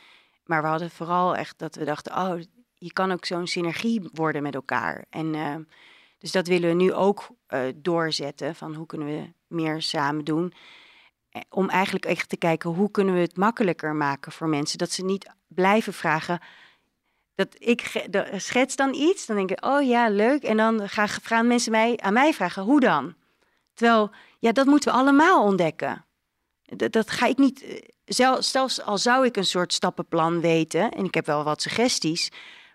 [0.44, 2.40] maar we hadden vooral echt dat we dachten, oh,
[2.82, 5.04] je kan ook zo'n synergie worden met elkaar.
[5.10, 5.54] En eh,
[6.18, 8.54] dus dat willen we nu ook eh, doorzetten.
[8.54, 10.52] Van hoe kunnen we meer samen doen.
[11.30, 14.78] Eh, Om eigenlijk echt te kijken hoe kunnen we het makkelijker maken voor mensen.
[14.78, 16.40] Dat ze niet blijven vragen.
[17.34, 18.06] Dat ik
[18.36, 20.42] schets dan iets, dan denk ik, oh ja, leuk.
[20.42, 23.14] En dan gaan, mensen mij, aan mij vragen, hoe dan?
[23.74, 26.04] Terwijl, ja, dat moeten we allemaal ontdekken.
[26.90, 31.14] Dat, ga ik niet, zel- zelfs al zou ik een soort stappenplan weten, en ik
[31.14, 32.30] heb wel wat suggesties,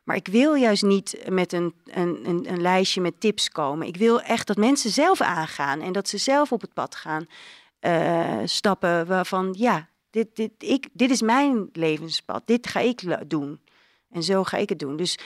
[0.08, 3.88] maar ik wil juist niet met een, een, een, een lijstje met tips komen.
[3.88, 7.26] Ik wil echt dat mensen zelf aangaan en dat ze zelf op het pad gaan
[7.80, 13.60] eh, stappen waarvan, ja, dit, dit, ik, dit is mijn levenspad, dit ga ik doen.
[14.10, 14.96] En zo ga ik het doen.
[14.96, 15.20] Dus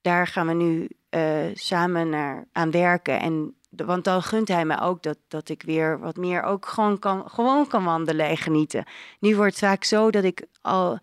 [0.00, 3.20] daar gaan we nu eh, samen naar, aan werken.
[3.20, 6.98] En, want dan gunt hij me ook dat, dat ik weer wat meer ook gewoon
[6.98, 8.84] kan, gewoon kan wandelen en genieten.
[9.20, 10.98] Nu wordt het vaak zo dat ik al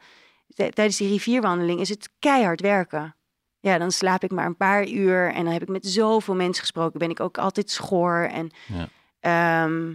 [0.74, 3.16] tijdens die rivierwandeling is het keihard werken.
[3.60, 6.62] Ja, dan slaap ik maar een paar uur en dan heb ik met zoveel mensen
[6.62, 6.99] gesproken.
[6.99, 8.88] Ben ik ook altijd schoor en Ja.
[9.64, 9.93] ehm,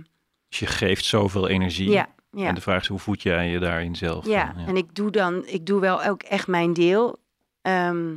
[0.49, 1.91] Dus je geeft zoveel energie.
[1.91, 2.47] ja, ja.
[2.47, 4.27] En de vraag is, hoe voed jij je daarin zelf?
[4.27, 7.17] Ja, en ik doe dan, ik doe wel ook echt mijn deel.
[7.62, 8.12] Ehm,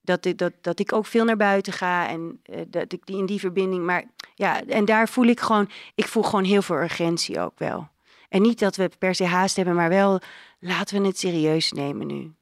[0.00, 3.16] dat, ik, dat, dat ik ook veel naar buiten ga en eh, dat ik die
[3.16, 3.84] in die verbinding.
[3.84, 4.04] Maar
[4.34, 7.88] ja, en daar voel ik gewoon, ik voel gewoon heel veel urgentie ook wel.
[8.28, 10.20] En niet dat we per se haast hebben, maar wel
[10.60, 12.32] laten we het serieus nemen nu.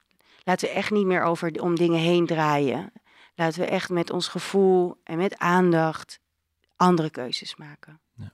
[0.45, 2.93] Laten we echt niet meer over om dingen heen draaien.
[3.35, 6.21] Laten we echt met ons gevoel en met aandacht
[6.77, 8.01] andere keuzes maken.
[8.17, 8.25] Je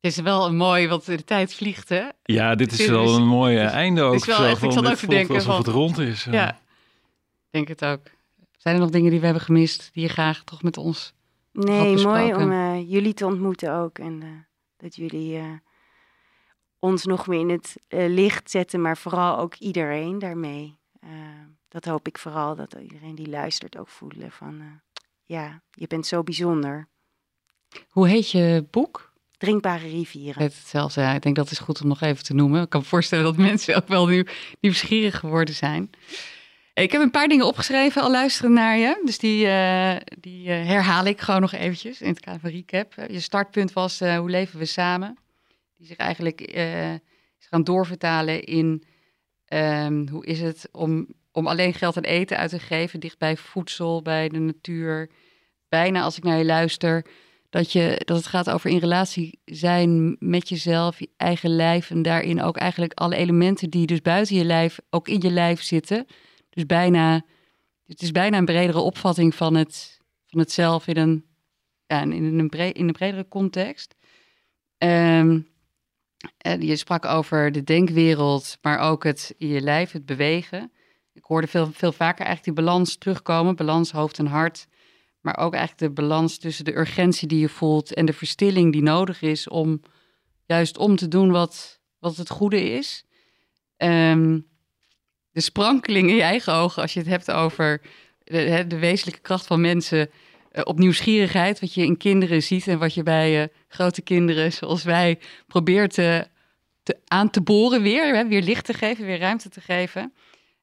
[0.00, 2.08] Het is wel een mooi, want de tijd vliegt, hè?
[2.22, 4.14] Ja, dit is is- wel een mooi einde ook.
[4.14, 6.24] is wel zo echt- ik te voelt denken alsof van- het rond is.
[6.24, 6.58] Ja, ik
[7.50, 8.00] denk het ook.
[8.56, 11.12] Zijn er nog dingen die we hebben gemist, die je graag toch met ons...
[11.52, 13.98] Nee, mooi om eh, jullie te ontmoeten ook.
[13.98, 14.28] En eh,
[14.76, 15.44] dat jullie eh,
[16.78, 20.78] ons nog meer in het eh, licht zetten, maar vooral ook iedereen daarmee.
[21.00, 21.10] Eh,
[21.68, 24.60] dat hoop ik vooral, dat iedereen die luistert ook voelen van...
[24.60, 24.66] eh,
[25.24, 26.88] ja, je bent zo bijzonder.
[27.88, 29.12] Hoe heet je boek?
[29.36, 30.42] Drinkbare rivieren.
[30.42, 31.14] het ja.
[31.14, 32.62] Ik denk dat is goed om nog even te noemen.
[32.62, 34.26] Ik kan me voorstellen dat mensen ook wel nu
[34.60, 35.90] nieuwsgierig geworden zijn.
[36.74, 39.02] Ik heb een paar dingen opgeschreven al luisteren naar je.
[39.04, 39.44] Dus die,
[40.20, 42.94] die herhaal ik gewoon nog eventjes in het kader van recap.
[43.10, 45.18] Je startpunt was hoe leven we samen?
[45.78, 46.92] Die zich eigenlijk eh,
[47.38, 48.82] is gaan doorvertalen in
[49.44, 53.36] ehm, hoe is het om, om alleen geld en eten uit te geven, dicht bij
[53.36, 55.10] voedsel, bij de natuur.
[55.68, 57.06] Bijna als ik naar je luister,
[57.50, 62.02] dat, je, dat het gaat over in relatie zijn met jezelf, je eigen lijf en
[62.02, 66.06] daarin ook eigenlijk alle elementen die dus buiten je lijf ook in je lijf zitten.
[66.50, 67.24] Dus bijna,
[67.86, 71.24] het is bijna een bredere opvatting van het, van het zelf in een,
[71.86, 73.94] ja, in een, bre- in een bredere context.
[74.78, 75.40] Ehm,
[76.36, 80.72] en je sprak over de denkwereld, maar ook het in je lijf, het bewegen.
[81.12, 84.66] Ik hoorde veel, veel vaker eigenlijk die balans terugkomen, balans hoofd en hart.
[85.20, 88.82] Maar ook eigenlijk de balans tussen de urgentie die je voelt en de verstilling die
[88.82, 89.80] nodig is om
[90.46, 93.04] juist om te doen wat, wat het goede is.
[93.76, 94.40] Ehm,
[95.30, 97.80] de sprankeling in je eigen ogen als je het hebt over
[98.24, 100.10] de, de wezenlijke kracht van mensen
[100.50, 104.52] eh, op nieuwsgierigheid, wat je in kinderen ziet en wat je bij eh, grote kinderen
[104.52, 106.26] zoals wij probeert te,
[106.82, 110.12] te, aan te boren weer, hè, weer licht te geven, weer ruimte te geven.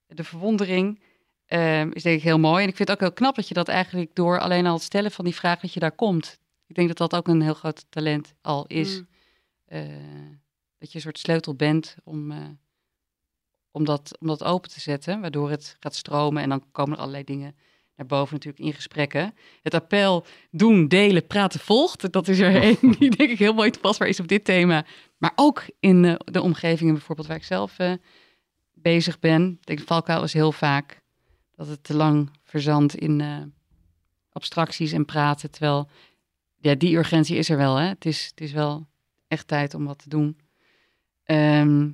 [0.07, 1.01] De verwondering
[1.45, 2.63] ehm, is denk ik heel mooi.
[2.63, 4.83] En ik vind het ook heel knap dat je dat eigenlijk door alleen al het
[4.83, 6.39] stellen van die vraag dat je daar komt.
[6.67, 8.97] Ik denk dat dat ook een heel groot talent al is.
[8.97, 9.07] Mm.
[9.65, 9.81] Eh,
[10.77, 12.37] dat je een soort sleutel bent om, eh,
[13.71, 16.43] om, dat, om dat open te zetten, waardoor het gaat stromen.
[16.43, 17.55] En dan komen er allerlei dingen
[17.95, 19.33] naar boven natuurlijk in gesprekken.
[19.61, 22.11] Het appel doen, delen, praten volgt.
[22.11, 24.85] Dat is er één die denk ik heel mooi toepasbaar is op dit thema.
[25.17, 27.93] Maar ook in eh, de omgevingen bijvoorbeeld waar ik zelf eh,
[28.73, 29.57] bezig ben.
[29.59, 31.01] Ik denk, valkuil is heel vaak
[31.55, 33.41] dat het te lang verzandt in eh,
[34.31, 35.51] abstracties en praten.
[35.51, 35.89] Terwijl,
[36.55, 37.75] ja, die urgentie is er wel.
[37.75, 37.87] Hè?
[37.87, 38.87] Het, is, het is wel
[39.27, 40.37] echt tijd om wat te doen.
[41.23, 41.89] Ehm,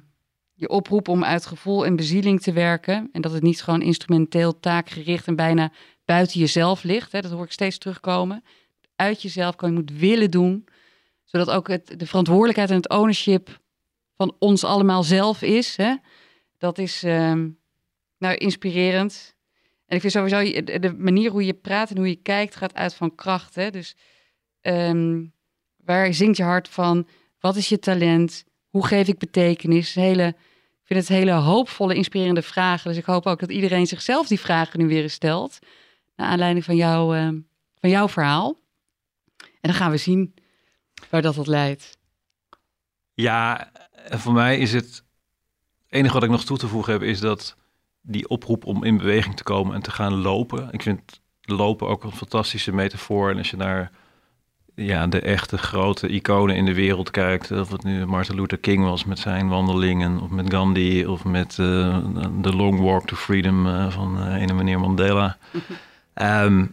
[0.61, 3.09] je oproep om uit gevoel en bezieling te werken.
[3.11, 5.71] En dat het niet gewoon instrumenteel, taakgericht en bijna
[6.05, 7.11] buiten jezelf ligt.
[7.11, 7.21] Hè?
[7.21, 8.43] Dat hoor ik steeds terugkomen.
[8.95, 10.67] Uit jezelf kan je moet willen doen.
[11.23, 13.61] Zodat ook het, de verantwoordelijkheid en het ownership
[14.15, 15.75] van ons allemaal zelf is.
[15.75, 15.95] Hè?
[16.57, 17.49] Dat is ehm,
[18.17, 19.35] nou, inspirerend.
[19.85, 22.93] En ik vind sowieso de, manier hoe je praat en hoe je kijkt gaat uit
[22.93, 23.55] van kracht.
[23.55, 23.69] Hè?
[23.69, 23.95] Dus
[24.61, 25.25] ehm,
[25.77, 27.07] waar zingt je hart van?
[27.39, 28.45] Wat is je talent?
[28.69, 29.95] Hoe geef ik betekenis?
[29.95, 30.35] Hele,
[30.91, 32.89] vind het hele hoopvolle, inspirerende vragen.
[32.89, 35.59] Dus ik hoop ook dat iedereen zichzelf die vragen nu weer stelt.
[36.15, 37.39] Naar aanleiding van, jou, ehm,
[37.79, 38.59] van jouw verhaal.
[39.37, 40.33] En dan gaan we zien
[41.09, 41.97] waar dat tot leidt.
[43.13, 43.71] Ja,
[44.09, 45.03] voor mij is het...
[45.83, 47.55] Het enige wat ik nog toe te voegen heb is dat
[48.01, 50.67] die oproep om in beweging te komen en te gaan lopen.
[50.71, 53.29] Ik vind lopen ook een fantastische metafoor.
[53.29, 53.91] En als je naar
[54.85, 58.83] ja, de echte grote iconen in de wereld kijkt, of het nu Martin Luther King
[58.83, 61.97] was met zijn wandelingen, of met Gandhi, of met eh,
[62.41, 65.37] de Long Walk to Freedom eh, van eh ene meneer Mandela.
[66.13, 66.65] Ehm,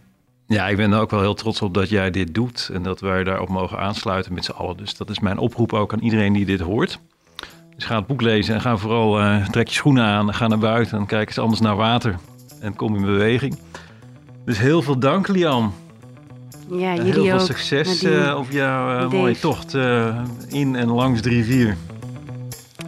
[0.47, 2.99] ja, ik ben er ook wel heel trots op dat jij dit doet en dat
[2.99, 4.77] wij daarop mogen aansluiten met z'n allen.
[4.77, 6.99] Dus dat is mijn oproep ook aan iedereen die dit hoort.
[7.75, 10.97] Dus ga het boek lezen en ga vooral, trek je schoenen aan, ga naar buiten
[10.97, 12.15] en kijk eens anders naar water
[12.61, 13.57] en kom in beweging.
[14.45, 15.73] Dus heel veel dank, Lian.
[16.69, 17.39] Ja, En jullie heel veel ook.
[17.45, 21.77] succes eh, op jouw eh, mooie tocht eh, in en langs de rivier.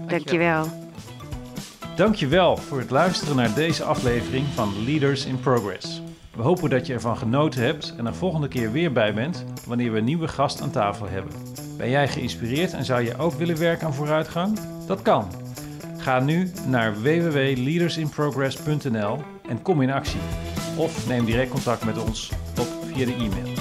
[0.07, 0.67] Dankjewel.
[1.95, 6.01] Dankjewel voor het luisteren naar deze aflevering van Leaders in Progress.
[6.35, 9.91] We hopen dat je ervan genoten hebt en er volgende keer weer bij bent wanneer
[9.91, 11.33] we een nieuwe gast aan tafel hebben.
[11.77, 14.59] Ben jij geïnspireerd en zou je ook willen werken aan vooruitgang?
[14.87, 15.27] Dat kan.
[15.97, 20.19] Ga nu naar www.leadersinprogress.nl en kom in actie.
[20.75, 23.60] Of neem direct contact met ons op via de e-mail.